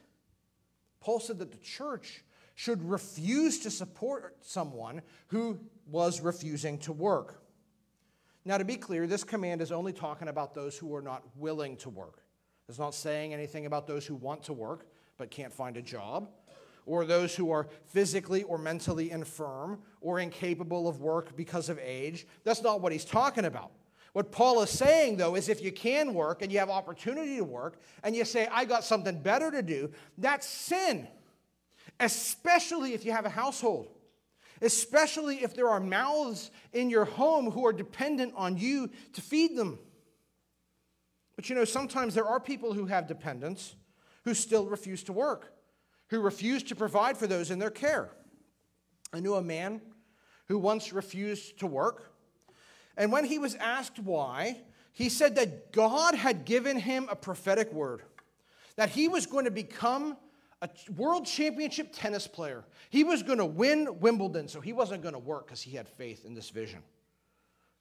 [1.00, 2.24] Paul said that the church
[2.56, 7.42] should refuse to support someone who was refusing to work.
[8.46, 11.78] Now, to be clear, this command is only talking about those who are not willing
[11.78, 12.24] to work.
[12.68, 14.88] It's not saying anything about those who want to work
[15.18, 16.30] but can't find a job,
[16.86, 22.26] or those who are physically or mentally infirm or incapable of work because of age.
[22.44, 23.72] That's not what he's talking about.
[24.14, 27.44] What Paul is saying, though, is if you can work and you have opportunity to
[27.44, 31.08] work and you say, I got something better to do, that's sin,
[32.00, 33.90] especially if you have a household,
[34.62, 39.56] especially if there are mouths in your home who are dependent on you to feed
[39.56, 39.78] them.
[41.36, 43.76] But you know, sometimes there are people who have dependents
[44.26, 45.54] who still refuse to work,
[46.08, 48.10] who refuse to provide for those in their care.
[49.14, 49.82] I knew a man
[50.48, 52.12] who once refused to work
[53.00, 57.74] and when he was asked why, he said that God had given him a prophetic
[57.74, 58.04] word
[58.76, 60.16] that he was going to become
[60.62, 62.64] a world championship tennis player.
[62.90, 65.88] He was going to win Wimbledon, so he wasn't going to work because he had
[65.88, 66.80] faith in this vision.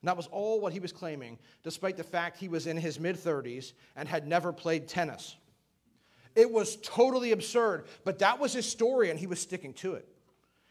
[0.00, 2.98] And that was all what he was claiming, despite the fact he was in his
[3.00, 5.36] mid 30s and had never played tennis.
[6.34, 10.08] It was totally absurd, but that was his story, and he was sticking to it.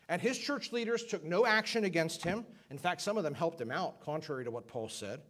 [0.09, 2.45] And his church leaders took no action against him.
[2.69, 5.21] In fact, some of them helped him out, contrary to what Paul said.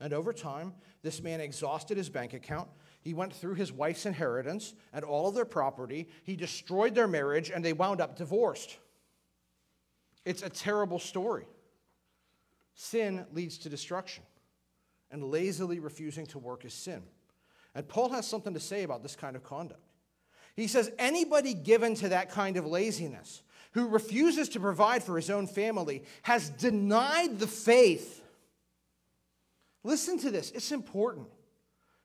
[0.00, 2.68] And over time, this man exhausted his bank account.
[3.00, 6.08] He went through his wife's inheritance and all of their property.
[6.24, 8.76] He destroyed their marriage, and they wound up divorced.
[10.24, 11.46] It's a terrible story.
[12.74, 14.24] Sin leads to destruction,
[15.10, 17.02] and lazily refusing to work is sin.
[17.74, 19.80] And Paul has something to say about this kind of conduct.
[20.54, 25.30] He says, anybody given to that kind of laziness, who refuses to provide for his
[25.30, 28.22] own family, has denied the faith.
[29.84, 31.28] Listen to this, it's important.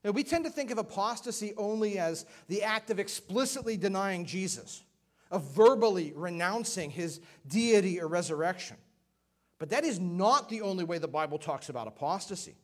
[0.03, 4.83] Now, we tend to think of apostasy only as the act of explicitly denying Jesus,
[5.31, 8.77] of verbally renouncing his deity or resurrection.
[9.59, 12.55] But that is not the only way the Bible talks about apostasy.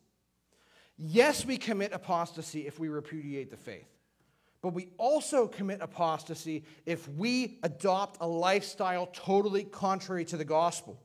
[0.96, 3.88] Yes, we commit apostasy if we repudiate the faith,
[4.64, 10.98] but we also commit apostasy if we adopt a lifestyle totally contrary to the gospel.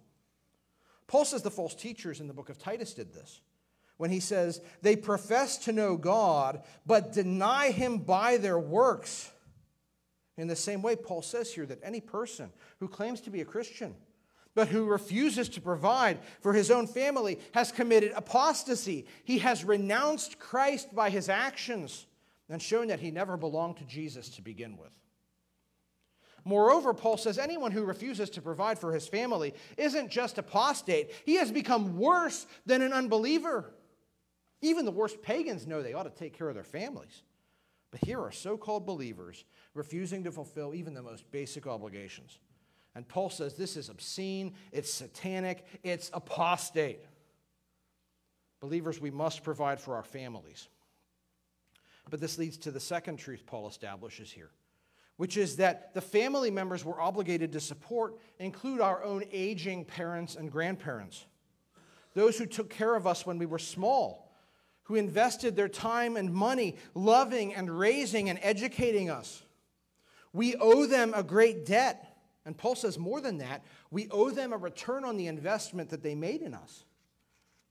[1.08, 3.42] Paul says the false teachers in the book of Titus did this
[3.98, 9.30] when he says, They profess to know God, but deny him by their works.
[10.38, 13.46] In the same way, Paul says here that any person who claims to be a
[13.46, 13.94] Christian,
[14.56, 19.06] but who refuses to provide for his own family has committed apostasy.
[19.26, 22.06] He has renounced Christ by his actions
[22.50, 24.92] and shown that he never belonged to Jesus to begin with.
[26.46, 31.36] Moreover, Paul says anyone who refuses to provide for his family isn't just apostate, he
[31.36, 33.74] has become worse than an unbeliever.
[34.62, 37.24] Even the worst pagans know they ought to take care of their families.
[37.92, 42.40] But here are so called believers refusing to fulfill even the most basic obligations.
[42.96, 47.00] And Paul says this is obscene, it's satanic, it's apostate.
[48.60, 50.68] Believers, we must provide for our families.
[52.10, 54.52] But this leads to the second truth Paul establishes here,
[55.18, 60.36] which is that the family members we're obligated to support include our own aging parents
[60.36, 61.26] and grandparents,
[62.16, 64.34] those who took care of us when we were small,
[64.84, 69.44] who invested their time and money loving and raising and educating us.
[70.34, 72.06] We owe them a great debt.
[72.46, 76.02] And Paul says more than that, we owe them a return on the investment that
[76.02, 76.86] they made in us.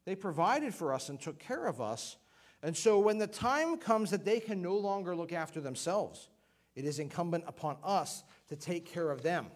[0.04, 2.16] They provided for us and took care of us.
[2.62, 6.28] And so when the time comes that they can no longer look after themselves,
[6.74, 9.46] it is incumbent upon us to take care of them.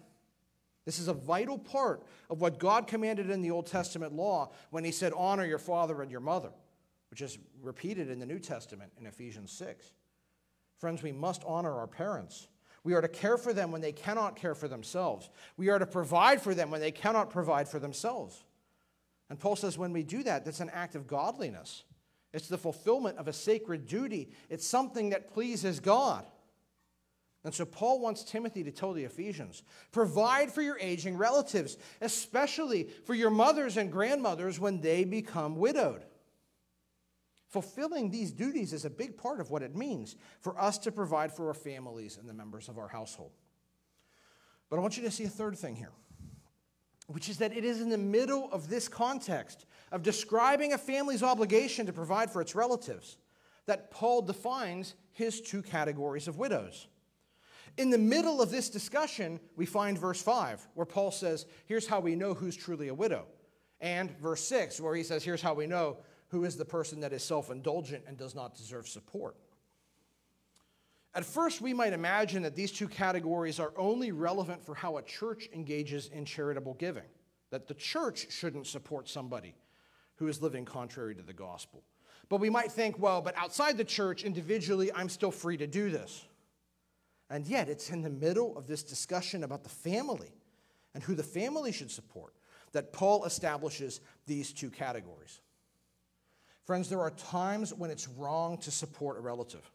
[0.85, 4.83] This is a vital part of what God commanded in the Old Testament law when
[4.83, 6.51] he said, Honor your father and your mother,
[7.09, 9.93] which is repeated in the New Testament in Ephesians 6.
[10.77, 12.47] Friends, we must honor our parents.
[12.83, 15.29] We are to care for them when they cannot care for themselves.
[15.55, 18.43] We are to provide for them when they cannot provide for themselves.
[19.29, 21.83] And Paul says when we do that, that's an act of godliness.
[22.33, 26.25] It's the fulfillment of a sacred duty, it's something that pleases God.
[27.45, 32.89] And so Paul wants Timothy to tell the Ephesians provide for your aging relatives, especially
[33.05, 36.05] for your mothers and grandmothers when they become widowed.
[37.49, 41.31] Fulfilling these duties is a big part of what it means for us to provide
[41.31, 43.31] for our families and the members of our household.
[44.69, 45.91] But I want you to see a third thing here,
[47.07, 51.21] which is that it is in the middle of this context of describing a family's
[51.21, 53.17] obligation to provide for its relatives
[53.67, 56.87] that Paul defines his two categories of widows.
[57.77, 61.99] In the middle of this discussion, we find verse 5, where Paul says, Here's how
[61.99, 63.25] we know who's truly a widow.
[63.79, 65.97] And verse 6, where he says, Here's how we know
[66.29, 69.35] who is the person that is self indulgent and does not deserve support.
[71.13, 75.03] At first, we might imagine that these two categories are only relevant for how a
[75.03, 77.03] church engages in charitable giving,
[77.51, 79.53] that the church shouldn't support somebody
[80.15, 81.83] who is living contrary to the gospel.
[82.29, 85.89] But we might think, well, but outside the church, individually, I'm still free to do
[85.89, 86.25] this.
[87.29, 90.31] And yet, it's in the middle of this discussion about the family
[90.93, 92.33] and who the family should support
[92.71, 95.41] that Paul establishes these two categories.
[96.65, 99.69] Friends, there are times when it's wrong to support a relative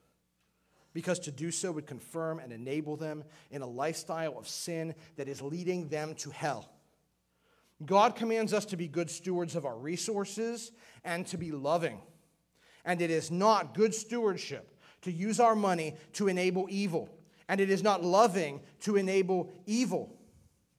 [0.95, 5.29] because to do so would confirm and enable them in a lifestyle of sin that
[5.29, 6.69] is leading them to hell.
[7.85, 10.73] God commands us to be good stewards of our resources
[11.05, 12.01] and to be loving.
[12.85, 17.09] And it is not good stewardship to use our money to enable evil,
[17.49, 20.17] and it is not loving to enable evil.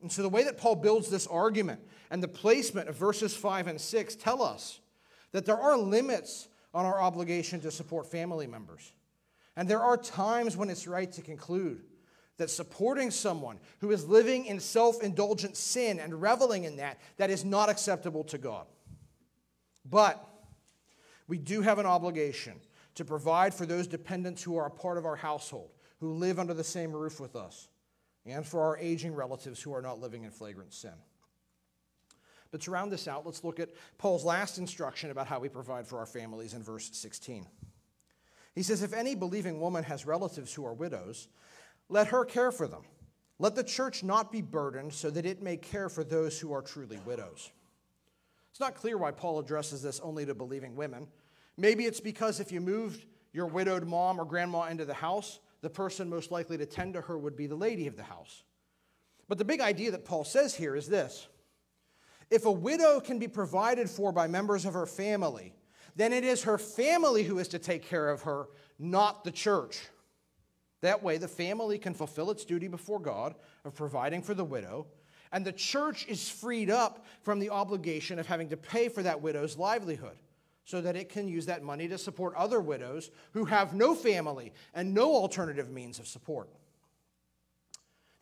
[0.02, 3.68] And so, the way that Paul builds this argument and the placement of verses 5
[3.68, 4.80] and 6 tell us
[5.32, 8.93] that there are limits on our obligation to support family members.
[9.56, 11.84] And there are times when it's right to conclude
[12.40, 17.46] that supporting someone who is living in self-indulgent sin and reveling in that that is
[17.46, 18.66] not acceptable to God.
[19.88, 20.26] But
[21.28, 22.60] we do have an obligation
[22.96, 25.70] to provide for those dependents who are a part of our household,
[26.00, 27.68] who live under the same roof with us,
[28.26, 30.94] and for our aging relatives who are not living in flagrant sin.
[32.52, 35.88] But to round this out, let's look at Paul's last instruction about how we provide
[35.88, 37.46] for our families in verse 16.
[38.56, 41.28] He says, If any believing woman has relatives who are widows,
[41.90, 42.84] let her care for them.
[43.40, 46.62] Let the church not be burdened so that it may care for those who are
[46.62, 47.52] truly widows.
[48.52, 51.08] It's not clear why Paul addresses this only to believing women.
[51.58, 55.70] Maybe it's because if you moved your widowed mom or grandma into the house, the
[55.70, 58.44] person most likely to tend to her would be the lady of the house.
[59.28, 61.28] But the big idea that Paul says here is this
[62.30, 65.54] if a widow can be provided for by members of her family,
[65.96, 69.80] then it is her family who is to take care of her, not the church.
[70.82, 74.88] That way, the family can fulfill its duty before God of providing for the widow,
[75.32, 79.22] and the church is freed up from the obligation of having to pay for that
[79.22, 80.18] widow's livelihood
[80.64, 84.54] so that it can use that money to support other widows who have no family
[84.74, 86.50] and no alternative means of support.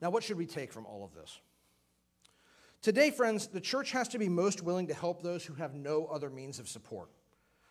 [0.02, 1.40] Now, what should we take from all of this?
[2.82, 6.06] Today, friends, the church has to be most willing to help those who have no
[6.06, 7.10] other means of support.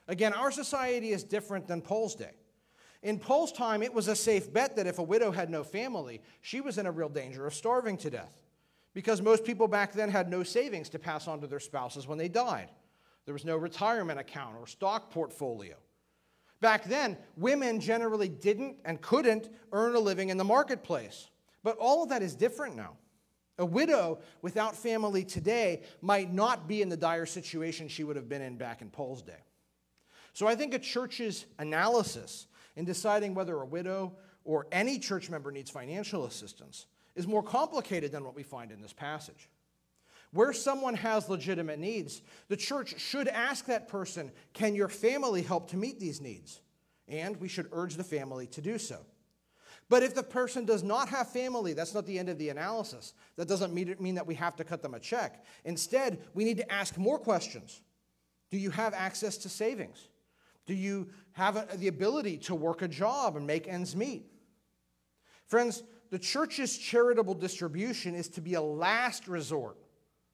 [0.08, 2.32] Again, our society is different than Paul's day.
[3.02, 6.22] In Paul's time, it was a safe bet that if a widow had no family,
[6.40, 8.42] she was in a real danger of starving to death
[8.94, 12.18] because most people back then had no savings to pass on to their spouses when
[12.18, 12.70] they died.
[13.26, 15.76] There was no retirement account or stock portfolio.
[16.60, 21.28] Back then, women generally didn't and couldn't earn a living in the marketplace.
[21.62, 22.96] But all of that is different now.
[23.58, 28.28] A widow without family today might not be in the dire situation she would have
[28.28, 29.44] been in back in Paul's day.
[30.32, 32.46] So I think a church's analysis
[32.76, 34.12] in deciding whether a widow
[34.44, 38.80] or any church member needs financial assistance is more complicated than what we find in
[38.80, 39.48] this passage.
[40.32, 45.70] Where someone has legitimate needs, the church should ask that person, Can your family help
[45.70, 46.60] to meet these needs?
[47.08, 48.98] And we should urge the family to do so.
[49.88, 53.14] But if the person does not have family, that's not the end of the analysis.
[53.36, 55.44] That doesn't mean that we have to cut them a check.
[55.64, 57.80] Instead, we need to ask more questions
[58.50, 60.08] Do you have access to savings?
[60.66, 64.26] Do you have the ability to work a job and make ends meet?
[65.46, 69.76] Friends, the church's charitable distribution is to be a last resort,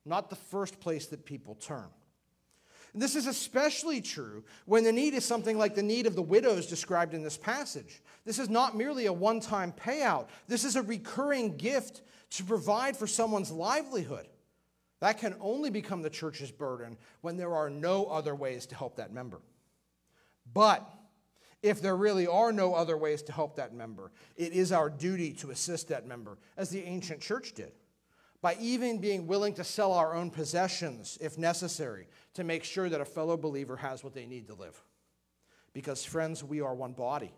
[0.05, 1.89] not the first place that people turn.
[2.95, 6.67] This is especially true when the need is something like the need of the widows
[6.67, 8.03] described in this passage.
[8.27, 12.97] This is not merely a one time payout, this is a recurring gift to provide
[12.97, 14.29] for someone's livelihood.
[15.01, 18.97] That can only become the church's burden when there are no other ways to help
[18.97, 19.41] that member.
[20.51, 20.89] But
[21.63, 25.33] if there really are no other ways to help that member, it is our duty
[25.35, 27.73] to assist that member, as the ancient church did,
[28.41, 33.01] by even being willing to sell our own possessions if necessary to make sure that
[33.01, 34.83] a fellow believer has what they need to live.
[35.73, 37.33] Because, friends, we are one body.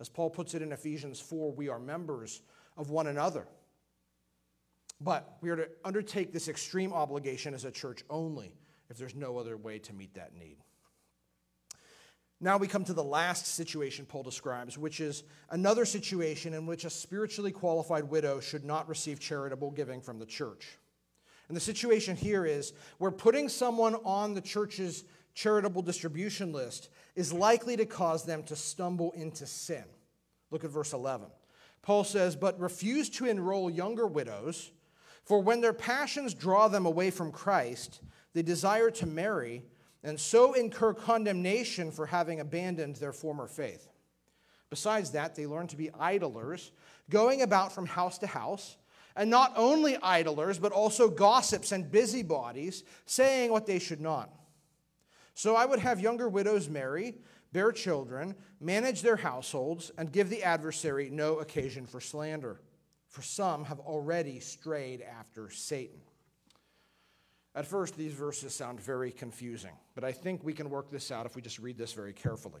[0.00, 2.42] As Paul puts it in Ephesians 4, we are members
[2.76, 3.46] of one another.
[5.00, 8.56] But we are to undertake this extreme obligation as a church only
[8.90, 10.56] if there's no other way to meet that need.
[12.40, 16.84] Now we come to the last situation Paul describes, which is another situation in which
[16.84, 20.78] a spiritually qualified widow should not receive charitable giving from the church.
[21.48, 27.32] And the situation here is where putting someone on the church's charitable distribution list is
[27.32, 29.84] likely to cause them to stumble into sin.
[30.50, 31.28] Look at verse 11.
[31.82, 34.70] Paul says, But refuse to enroll younger widows,
[35.24, 38.00] for when their passions draw them away from Christ,
[38.34, 39.64] they desire to marry
[40.02, 43.88] and so incur condemnation for having abandoned their former faith.
[44.70, 46.72] Besides that, they learn to be idlers,
[47.10, 48.76] going about from house to house,
[49.16, 54.30] and not only idlers, but also gossips and busybodies, saying what they should not.
[55.34, 57.16] So I would have younger widows marry,
[57.52, 62.60] bear children, manage their households, and give the adversary no occasion for slander.
[63.08, 66.00] For some have already strayed after Satan.
[67.58, 71.26] At first, these verses sound very confusing, but I think we can work this out
[71.26, 72.60] if we just read this very carefully.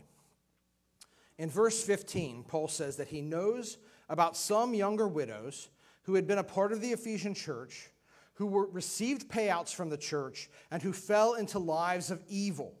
[1.38, 3.78] In verse 15, Paul says that he knows
[4.08, 5.68] about some younger widows
[6.02, 7.90] who had been a part of the Ephesian church,
[8.34, 12.74] who were, received payouts from the church, and who fell into lives of evil.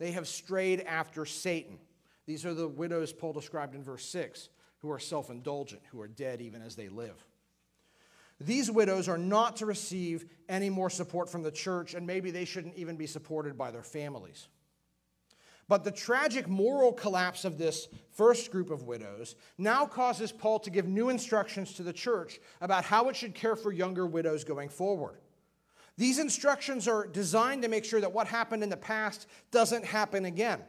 [0.00, 1.78] They have strayed after Satan.
[2.26, 4.48] These are the widows Paul described in verse 6,
[4.80, 7.24] who are self indulgent, who are dead even as they live.
[8.40, 12.46] These widows are not to receive any more support from the church, and maybe they
[12.46, 14.48] shouldn't even be supported by their families.
[15.68, 20.70] But the tragic moral collapse of this first group of widows now causes Paul to
[20.70, 24.68] give new instructions to the church about how it should care for younger widows going
[24.68, 25.20] forward.
[25.96, 30.24] These instructions are designed to make sure that what happened in the past doesn't happen
[30.24, 30.60] again,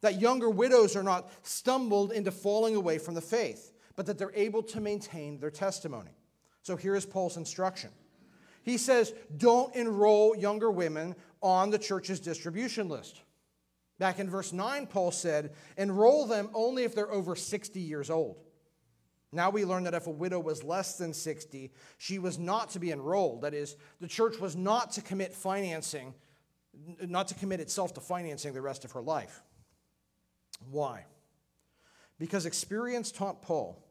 [0.00, 4.32] that younger widows are not stumbled into falling away from the faith, but that they're
[4.34, 6.17] able to maintain their testimony.
[6.68, 7.88] So here is Paul's instruction.
[8.62, 13.22] He says, Don't enroll younger women on the church's distribution list.
[13.98, 18.36] Back in verse 9, Paul said, enroll them only if they're over 60 years old.
[19.32, 22.78] Now we learn that if a widow was less than 60, she was not to
[22.78, 23.40] be enrolled.
[23.40, 26.12] That is, the church was not to commit financing,
[27.00, 29.42] not to commit itself to financing the rest of her life.
[30.70, 31.06] Why?
[32.18, 33.87] Because experience taught Paul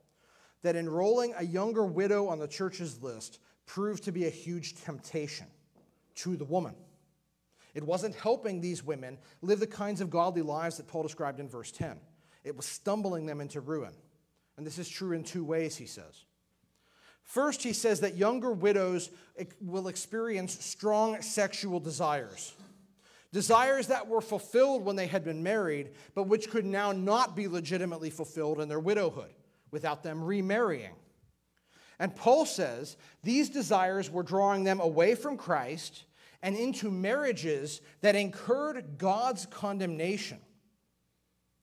[0.64, 5.48] that enrolling a younger widow on the church's list proved to be a huge temptation
[6.16, 6.76] to the woman.
[7.76, 11.48] It wasn't helping these women live the kinds of godly lives that Paul described in
[11.48, 12.00] verse 10.
[12.44, 13.94] It was stumbling them into ruin.
[14.58, 16.26] And this is true in two ways, he says.
[17.22, 19.12] First, he says that younger widows
[19.62, 22.54] will experience strong sexual desires.
[23.34, 27.48] Desires that were fulfilled when they had been married, but which could now not be
[27.48, 29.34] legitimately fulfilled in their widowhood
[29.72, 30.96] without them remarrying.
[32.00, 36.06] And Paul says these desires were drawing them away from Christ
[36.44, 40.40] and into marriages that incurred God's condemnation.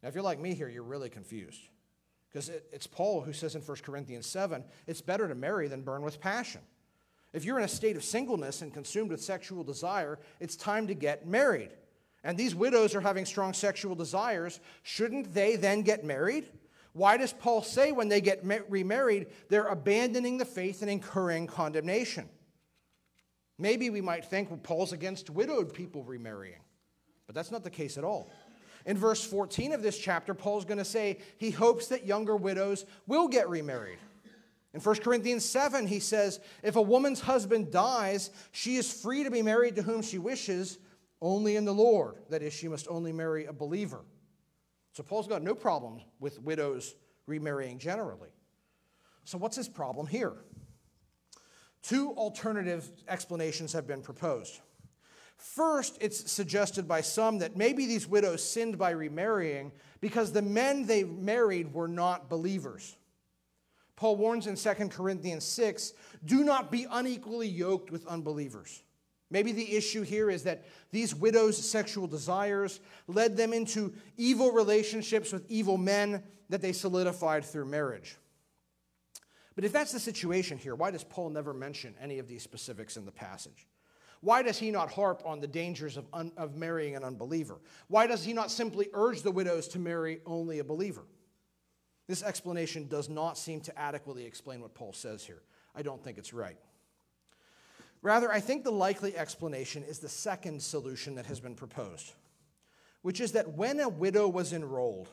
[0.02, 1.60] Now, if you're like me here, you're really confused.
[2.28, 6.02] Because it's Paul who says in 1 Corinthians 7 it's better to marry than burn
[6.02, 6.60] with passion.
[7.32, 10.94] If you're in a state of singleness and consumed with sexual desire, it's time to
[10.94, 11.70] get married.
[12.22, 14.60] And these widows are having strong sexual desires.
[14.82, 16.48] Shouldn't they then get married?
[16.94, 22.28] Why does Paul say when they get remarried, they're abandoning the faith and incurring condemnation?
[23.58, 26.60] Maybe we might think, well, Paul's against widowed people remarrying.
[27.26, 28.30] But that's not the case at all.
[28.86, 32.84] In verse 14 of this chapter, Paul's going to say he hopes that younger widows
[33.08, 33.98] will get remarried.
[34.72, 39.30] In 1 Corinthians 7, he says, If a woman's husband dies, she is free to
[39.30, 40.78] be married to whom she wishes,
[41.20, 42.16] only in the Lord.
[42.28, 44.00] That is, she must only marry a believer.
[44.94, 46.94] So Paul's got no problem with widows
[47.26, 48.30] remarrying generally.
[49.24, 50.34] So, what's his problem here?
[51.82, 54.60] Two alternative explanations have been proposed.
[55.36, 60.86] First, it's suggested by some that maybe these widows sinned by remarrying because the men
[60.86, 62.96] they married were not believers.
[63.96, 65.92] Paul warns in 2 Corinthians 6
[66.24, 68.82] do not be unequally yoked with unbelievers.
[69.30, 75.32] Maybe the issue here is that these widows' sexual desires led them into evil relationships
[75.32, 78.16] with evil men that they solidified through marriage.
[79.54, 82.96] But if that's the situation here, why does Paul never mention any of these specifics
[82.96, 83.66] in the passage?
[84.20, 87.58] Why does he not harp on the dangers of, un- of marrying an unbeliever?
[87.88, 91.02] Why does he not simply urge the widows to marry only a believer?
[92.08, 95.42] This explanation does not seem to adequately explain what Paul says here.
[95.74, 96.56] I don't think it's right.
[98.04, 102.12] Rather, I think the likely explanation is the second solution that has been proposed,
[103.00, 105.08] which is that when a widow was enrolled,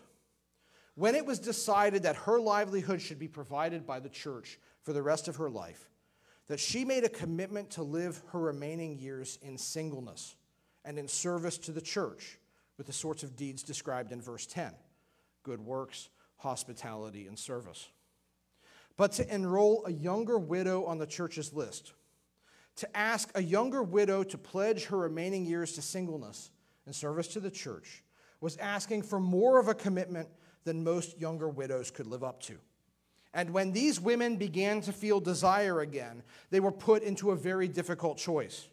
[0.95, 5.01] when it was decided that her livelihood should be provided by the church for the
[5.01, 5.89] rest of her life,
[6.47, 10.35] that she made a commitment to live her remaining years in singleness
[10.83, 12.39] and in service to the church
[12.77, 14.73] with the sorts of deeds described in verse 10
[15.43, 17.87] good works, hospitality, and service.
[18.97, 21.93] But to enroll a younger widow on the church's list,
[22.77, 26.51] to ask a younger widow to pledge her remaining years to singleness
[26.85, 28.03] and service to the church,
[28.39, 30.27] was asking for more of a commitment
[30.63, 32.57] than most younger widows could live up to.
[33.33, 37.67] And when these women began to feel desire again, they were put into a very
[37.67, 38.67] difficult choice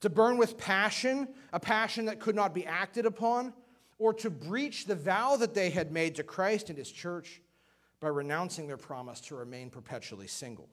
[0.00, 3.52] to burn with passion, a passion that could not be acted upon,
[3.98, 7.40] or to breach the vow that they had made to Christ and his church
[8.00, 10.68] by renouncing their promise to remain perpetually single.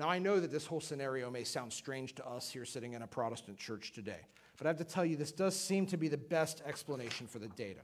[0.00, 3.02] Now, I know that this whole scenario may sound strange to us here sitting in
[3.02, 4.20] a Protestant church today,
[4.56, 7.38] but I have to tell you, this does seem to be the best explanation for
[7.38, 7.80] the data.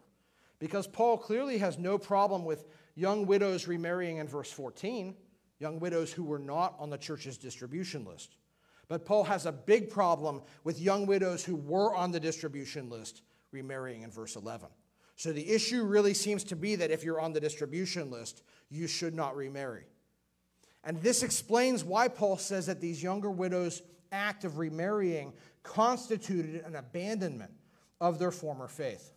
[0.58, 2.64] Because Paul clearly has no problem with
[2.94, 5.14] young widows remarrying in verse 14,
[5.58, 8.36] young widows who were not on the church's distribution list.
[8.88, 13.20] But Paul has a big problem with young widows who were on the distribution list
[13.52, 14.70] remarrying in verse 11.
[15.16, 18.86] So the issue really seems to be that if you're on the distribution list, you
[18.86, 19.84] should not remarry.
[20.86, 23.82] And this explains why Paul says that these younger widows'
[24.12, 25.32] act of remarrying
[25.64, 27.50] constituted an abandonment
[28.00, 29.12] of their former faith.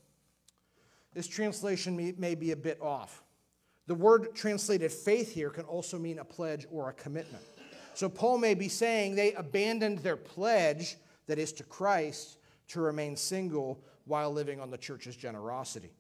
[1.14, 3.24] This translation may, may be a bit off.
[3.86, 7.44] The word translated faith here can also mean a pledge or a commitment.
[7.94, 10.98] So Paul may be saying they abandoned their pledge,
[11.28, 12.40] that is to Christ,
[12.70, 15.92] to remain single while living on the church's generosity.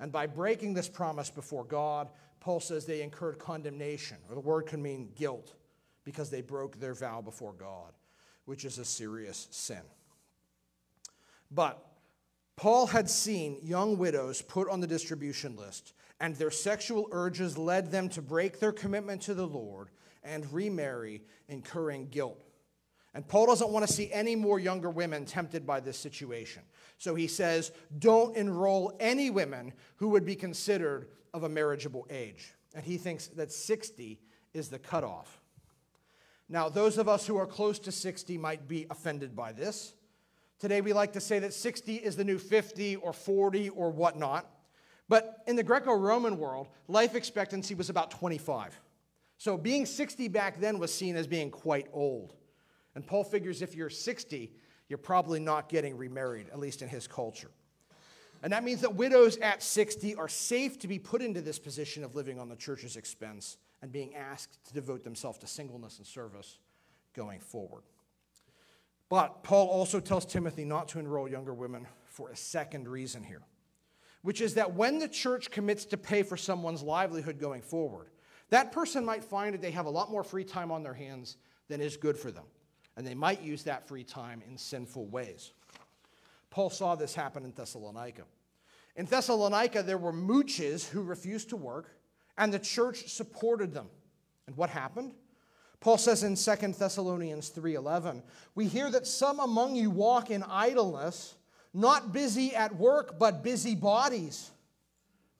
[0.00, 2.08] And by breaking this promise before God,
[2.44, 5.54] Paul says they incurred condemnation, or the word can mean guilt,
[6.04, 7.94] because they broke their vow before God,
[8.44, 9.80] which is a serious sin.
[11.50, 11.82] But
[12.56, 17.90] Paul had seen young widows put on the distribution list, and their sexual urges led
[17.90, 19.88] them to break their commitment to the Lord
[20.22, 22.44] and remarry, incurring guilt.
[23.14, 26.60] And Paul doesn't want to see any more younger women tempted by this situation.
[26.98, 32.54] So he says, don't enroll any women who would be considered of a marriageable age.
[32.74, 34.18] And he thinks that 60
[34.54, 35.42] is the cutoff.
[36.48, 39.94] Now, those of us who are close to 60 might be offended by this.
[40.58, 44.48] Today, we like to say that 60 is the new 50 or 40 or whatnot.
[45.08, 48.80] But in the Greco Roman world, life expectancy was about 25.
[49.36, 52.34] So being 60 back then was seen as being quite old.
[52.94, 54.52] And Paul figures if you're 60,
[54.88, 57.50] you're probably not getting remarried, at least in his culture.
[58.44, 62.04] And that means that widows at 60 are safe to be put into this position
[62.04, 66.06] of living on the church's expense and being asked to devote themselves to singleness and
[66.06, 66.58] service
[67.14, 67.82] going forward.
[69.08, 73.42] But Paul also tells Timothy not to enroll younger women for a second reason here,
[74.22, 78.10] which is that when the church commits to pay for someone's livelihood going forward,
[78.50, 81.38] that person might find that they have a lot more free time on their hands
[81.68, 82.44] than is good for them
[82.96, 85.52] and they might use that free time in sinful ways.
[86.50, 88.22] Paul saw this happen in Thessalonica.
[88.96, 91.90] In Thessalonica, there were mooches who refused to work,
[92.36, 93.88] and the church supported them.
[94.46, 95.14] And what happened?
[95.80, 98.22] Paul says in 2 Thessalonians 3:11,
[98.54, 101.34] "We hear that some among you walk in idleness,
[101.72, 104.50] not busy at work, but busy bodies."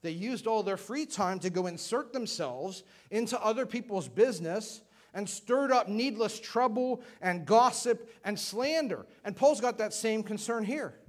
[0.01, 4.81] They used all their free time to go insert themselves into other people's business
[5.15, 9.07] and stirred up needless trouble and gossip and slander.
[9.23, 10.99] And Paul's got that same concern here.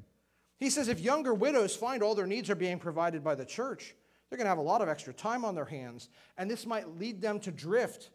[0.58, 3.94] He says if younger widows find all their needs are being provided by the church,
[4.28, 6.08] they're going to have a lot of extra time on their hands.
[6.36, 8.10] And this might lead them to drift,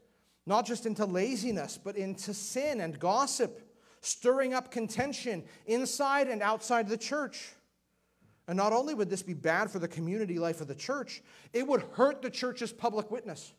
[0.45, 3.61] not just into laziness, but into sin and gossip,
[4.01, 7.53] stirring up contention inside and outside the church.
[8.47, 11.21] And not only would this be bad for the community life of the church,
[11.53, 13.53] it would hurt the church's public witness.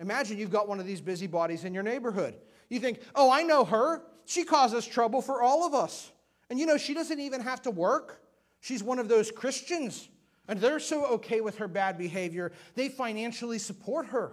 [0.00, 2.36] Imagine you've got one of these busybodies in your neighborhood.
[2.70, 4.02] You think, oh, I know her.
[4.24, 6.12] She causes trouble for all of us.
[6.50, 8.22] And you know, she doesn't even have to work.
[8.60, 10.08] She's one of those Christians.
[10.48, 14.32] And they're so okay with her bad behavior, they financially support her.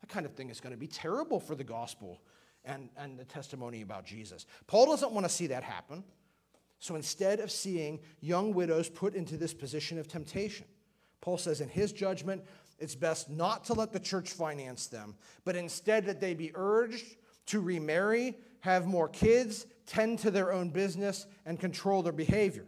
[0.00, 2.20] That kind of thing is going to be terrible for the gospel
[2.64, 4.46] and, and the testimony about Jesus.
[4.66, 6.02] Paul doesn't want to see that happen.
[6.80, 10.66] So instead of seeing young widows put into this position of temptation,
[11.20, 12.42] Paul says, in his judgment,
[12.80, 15.14] it's best not to let the church finance them,
[15.44, 17.16] but instead that they be urged
[17.46, 22.64] to remarry, have more kids, tend to their own business, and control their behavior.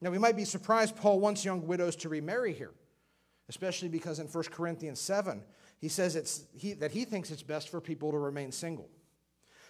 [0.00, 2.72] Now, we might be surprised Paul wants young widows to remarry here,
[3.48, 5.42] especially because in 1 Corinthians 7,
[5.78, 8.88] he says it's, he, that he thinks it's best for people to remain single.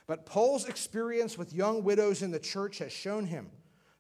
[0.06, 3.50] But Paul's experience with young widows in the church has shown him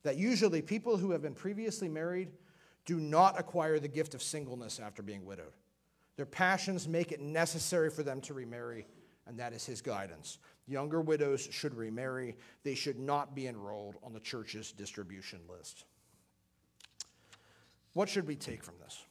[0.02, 2.32] that usually people who have been previously married
[2.84, 5.52] do not acquire the gift of singleness after being widowed.
[6.16, 8.86] Their passions make it necessary for them to remarry,
[9.26, 10.38] and that is his guidance.
[10.72, 15.84] Younger widows should remarry, they should not be enrolled on the church's distribution list.
[17.92, 19.04] What should we take from this?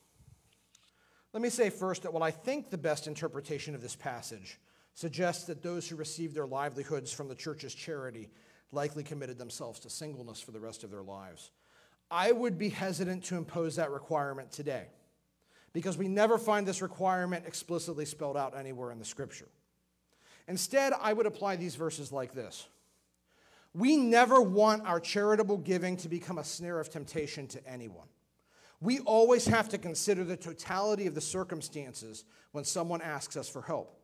[1.33, 4.59] Let me say first that what I think the best interpretation of this passage
[4.95, 8.29] suggests that those who received their livelihoods from the church's charity
[8.71, 11.51] likely committed themselves to singleness for the rest of their lives.
[12.09, 14.87] I would be hesitant to impose that requirement today
[15.73, 19.47] because we never find this requirement explicitly spelled out anywhere in the scripture.
[20.47, 22.67] Instead, I would apply these verses like this
[23.73, 28.07] We never want our charitable giving to become a snare of temptation to anyone.
[28.79, 33.61] We always have to consider the totality of the circumstances when someone asks us for
[33.61, 33.99] help.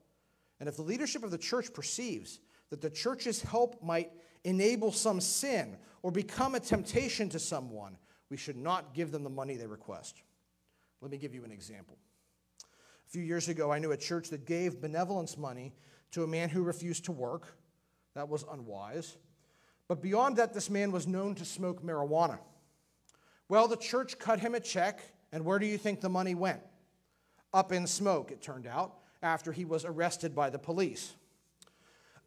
[0.60, 4.12] And if the leadership of the church perceives that the church's help might
[4.44, 7.98] enable some sin or become a temptation to someone,
[8.30, 10.22] we should not give them the money they request.
[11.02, 11.98] Let me give you an example.
[12.62, 15.74] A few years ago, I knew a church that gave benevolence money
[16.12, 17.58] to a man who refused to work.
[18.16, 19.18] That was unwise.
[19.88, 22.40] But beyond that, this man was known to smoke marijuana.
[23.50, 25.00] Well, the church cut him a check,
[25.32, 26.60] and where do you think the money went?
[27.54, 31.14] Up in smoke, it turned out, after he was arrested by the police.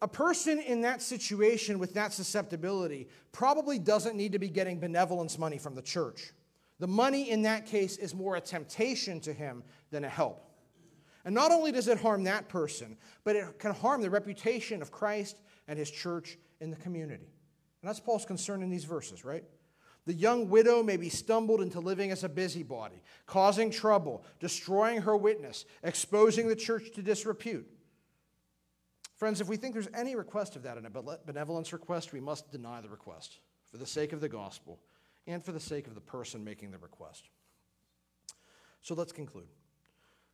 [0.01, 5.37] A person in that situation with that susceptibility probably doesn't need to be getting benevolence
[5.37, 6.31] money from the church.
[6.79, 10.50] The money in that case is more a temptation to him than a help.
[11.25, 14.91] And not only does it harm that person, but it can harm the reputation of
[14.91, 17.31] Christ and his church in the community.
[17.81, 19.43] And that's Paul's concern in these verses, right?
[20.05, 25.15] The young widow may be stumbled into living as a busybody, causing trouble, destroying her
[25.15, 27.67] witness, exposing the church to disrepute.
[29.15, 32.51] Friends, if we think there's any request of that in a benevolence request, we must
[32.51, 34.79] deny the request for the sake of the gospel
[35.27, 37.29] and for the sake of the person making the request.
[38.81, 39.45] So let's conclude.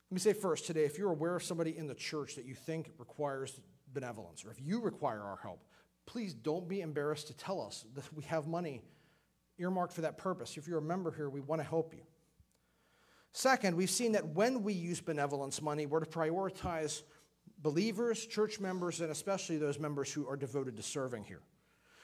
[0.09, 2.55] Let me say first today if you're aware of somebody in the church that you
[2.55, 3.59] think requires
[3.93, 5.65] benevolence, or if you require our help,
[6.05, 8.81] please don't be embarrassed to tell us that we have money
[9.57, 10.55] earmarked for that purpose.
[10.55, 12.03] If you're a member here, we want to help you.
[13.33, 17.03] Second, we've seen that when we use benevolence money, we're to prioritize
[17.59, 21.41] believers, church members, and especially those members who are devoted to serving here.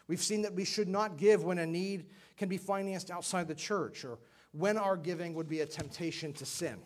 [0.08, 3.56] We've seen that we should not give when a need can be financed outside the
[3.56, 4.20] church or
[4.52, 6.78] when our giving would be a temptation to sin.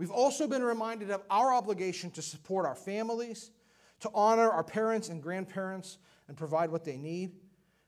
[0.00, 3.50] We've also been reminded of our obligation to support our families,
[4.00, 7.32] to honor our parents and grandparents and provide what they need,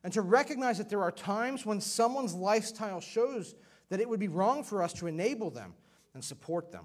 [0.05, 3.55] and to recognize that there are times when someone's lifestyle shows
[3.89, 5.73] that it would be wrong for us to enable them
[6.13, 6.85] and support them.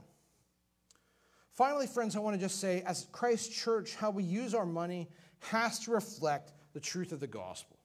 [1.51, 5.09] Finally, friends, I want to just say, as Christ Church, how we use our money
[5.39, 7.76] has to reflect the truth of the gospel.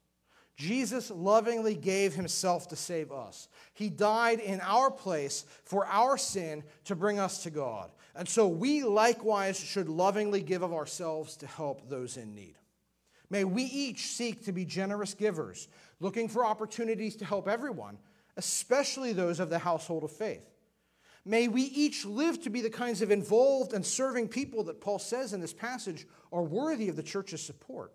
[0.56, 3.48] Jesus lovingly gave himself to save us.
[3.74, 7.90] He died in our place for our sin to bring us to God.
[8.14, 12.56] And so we likewise should lovingly give of ourselves to help those in need.
[13.30, 15.68] May we each seek to be generous givers,
[16.00, 17.96] looking for opportunities to help everyone,
[18.36, 20.50] especially those of the household of faith.
[21.24, 24.98] May we each live to be the kinds of involved and serving people that Paul
[24.98, 27.94] says in this passage are worthy of the church's support.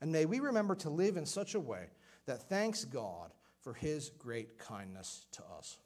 [0.00, 1.86] And may we remember to live in such a way
[2.26, 5.78] that thanks God for his great kindness to us.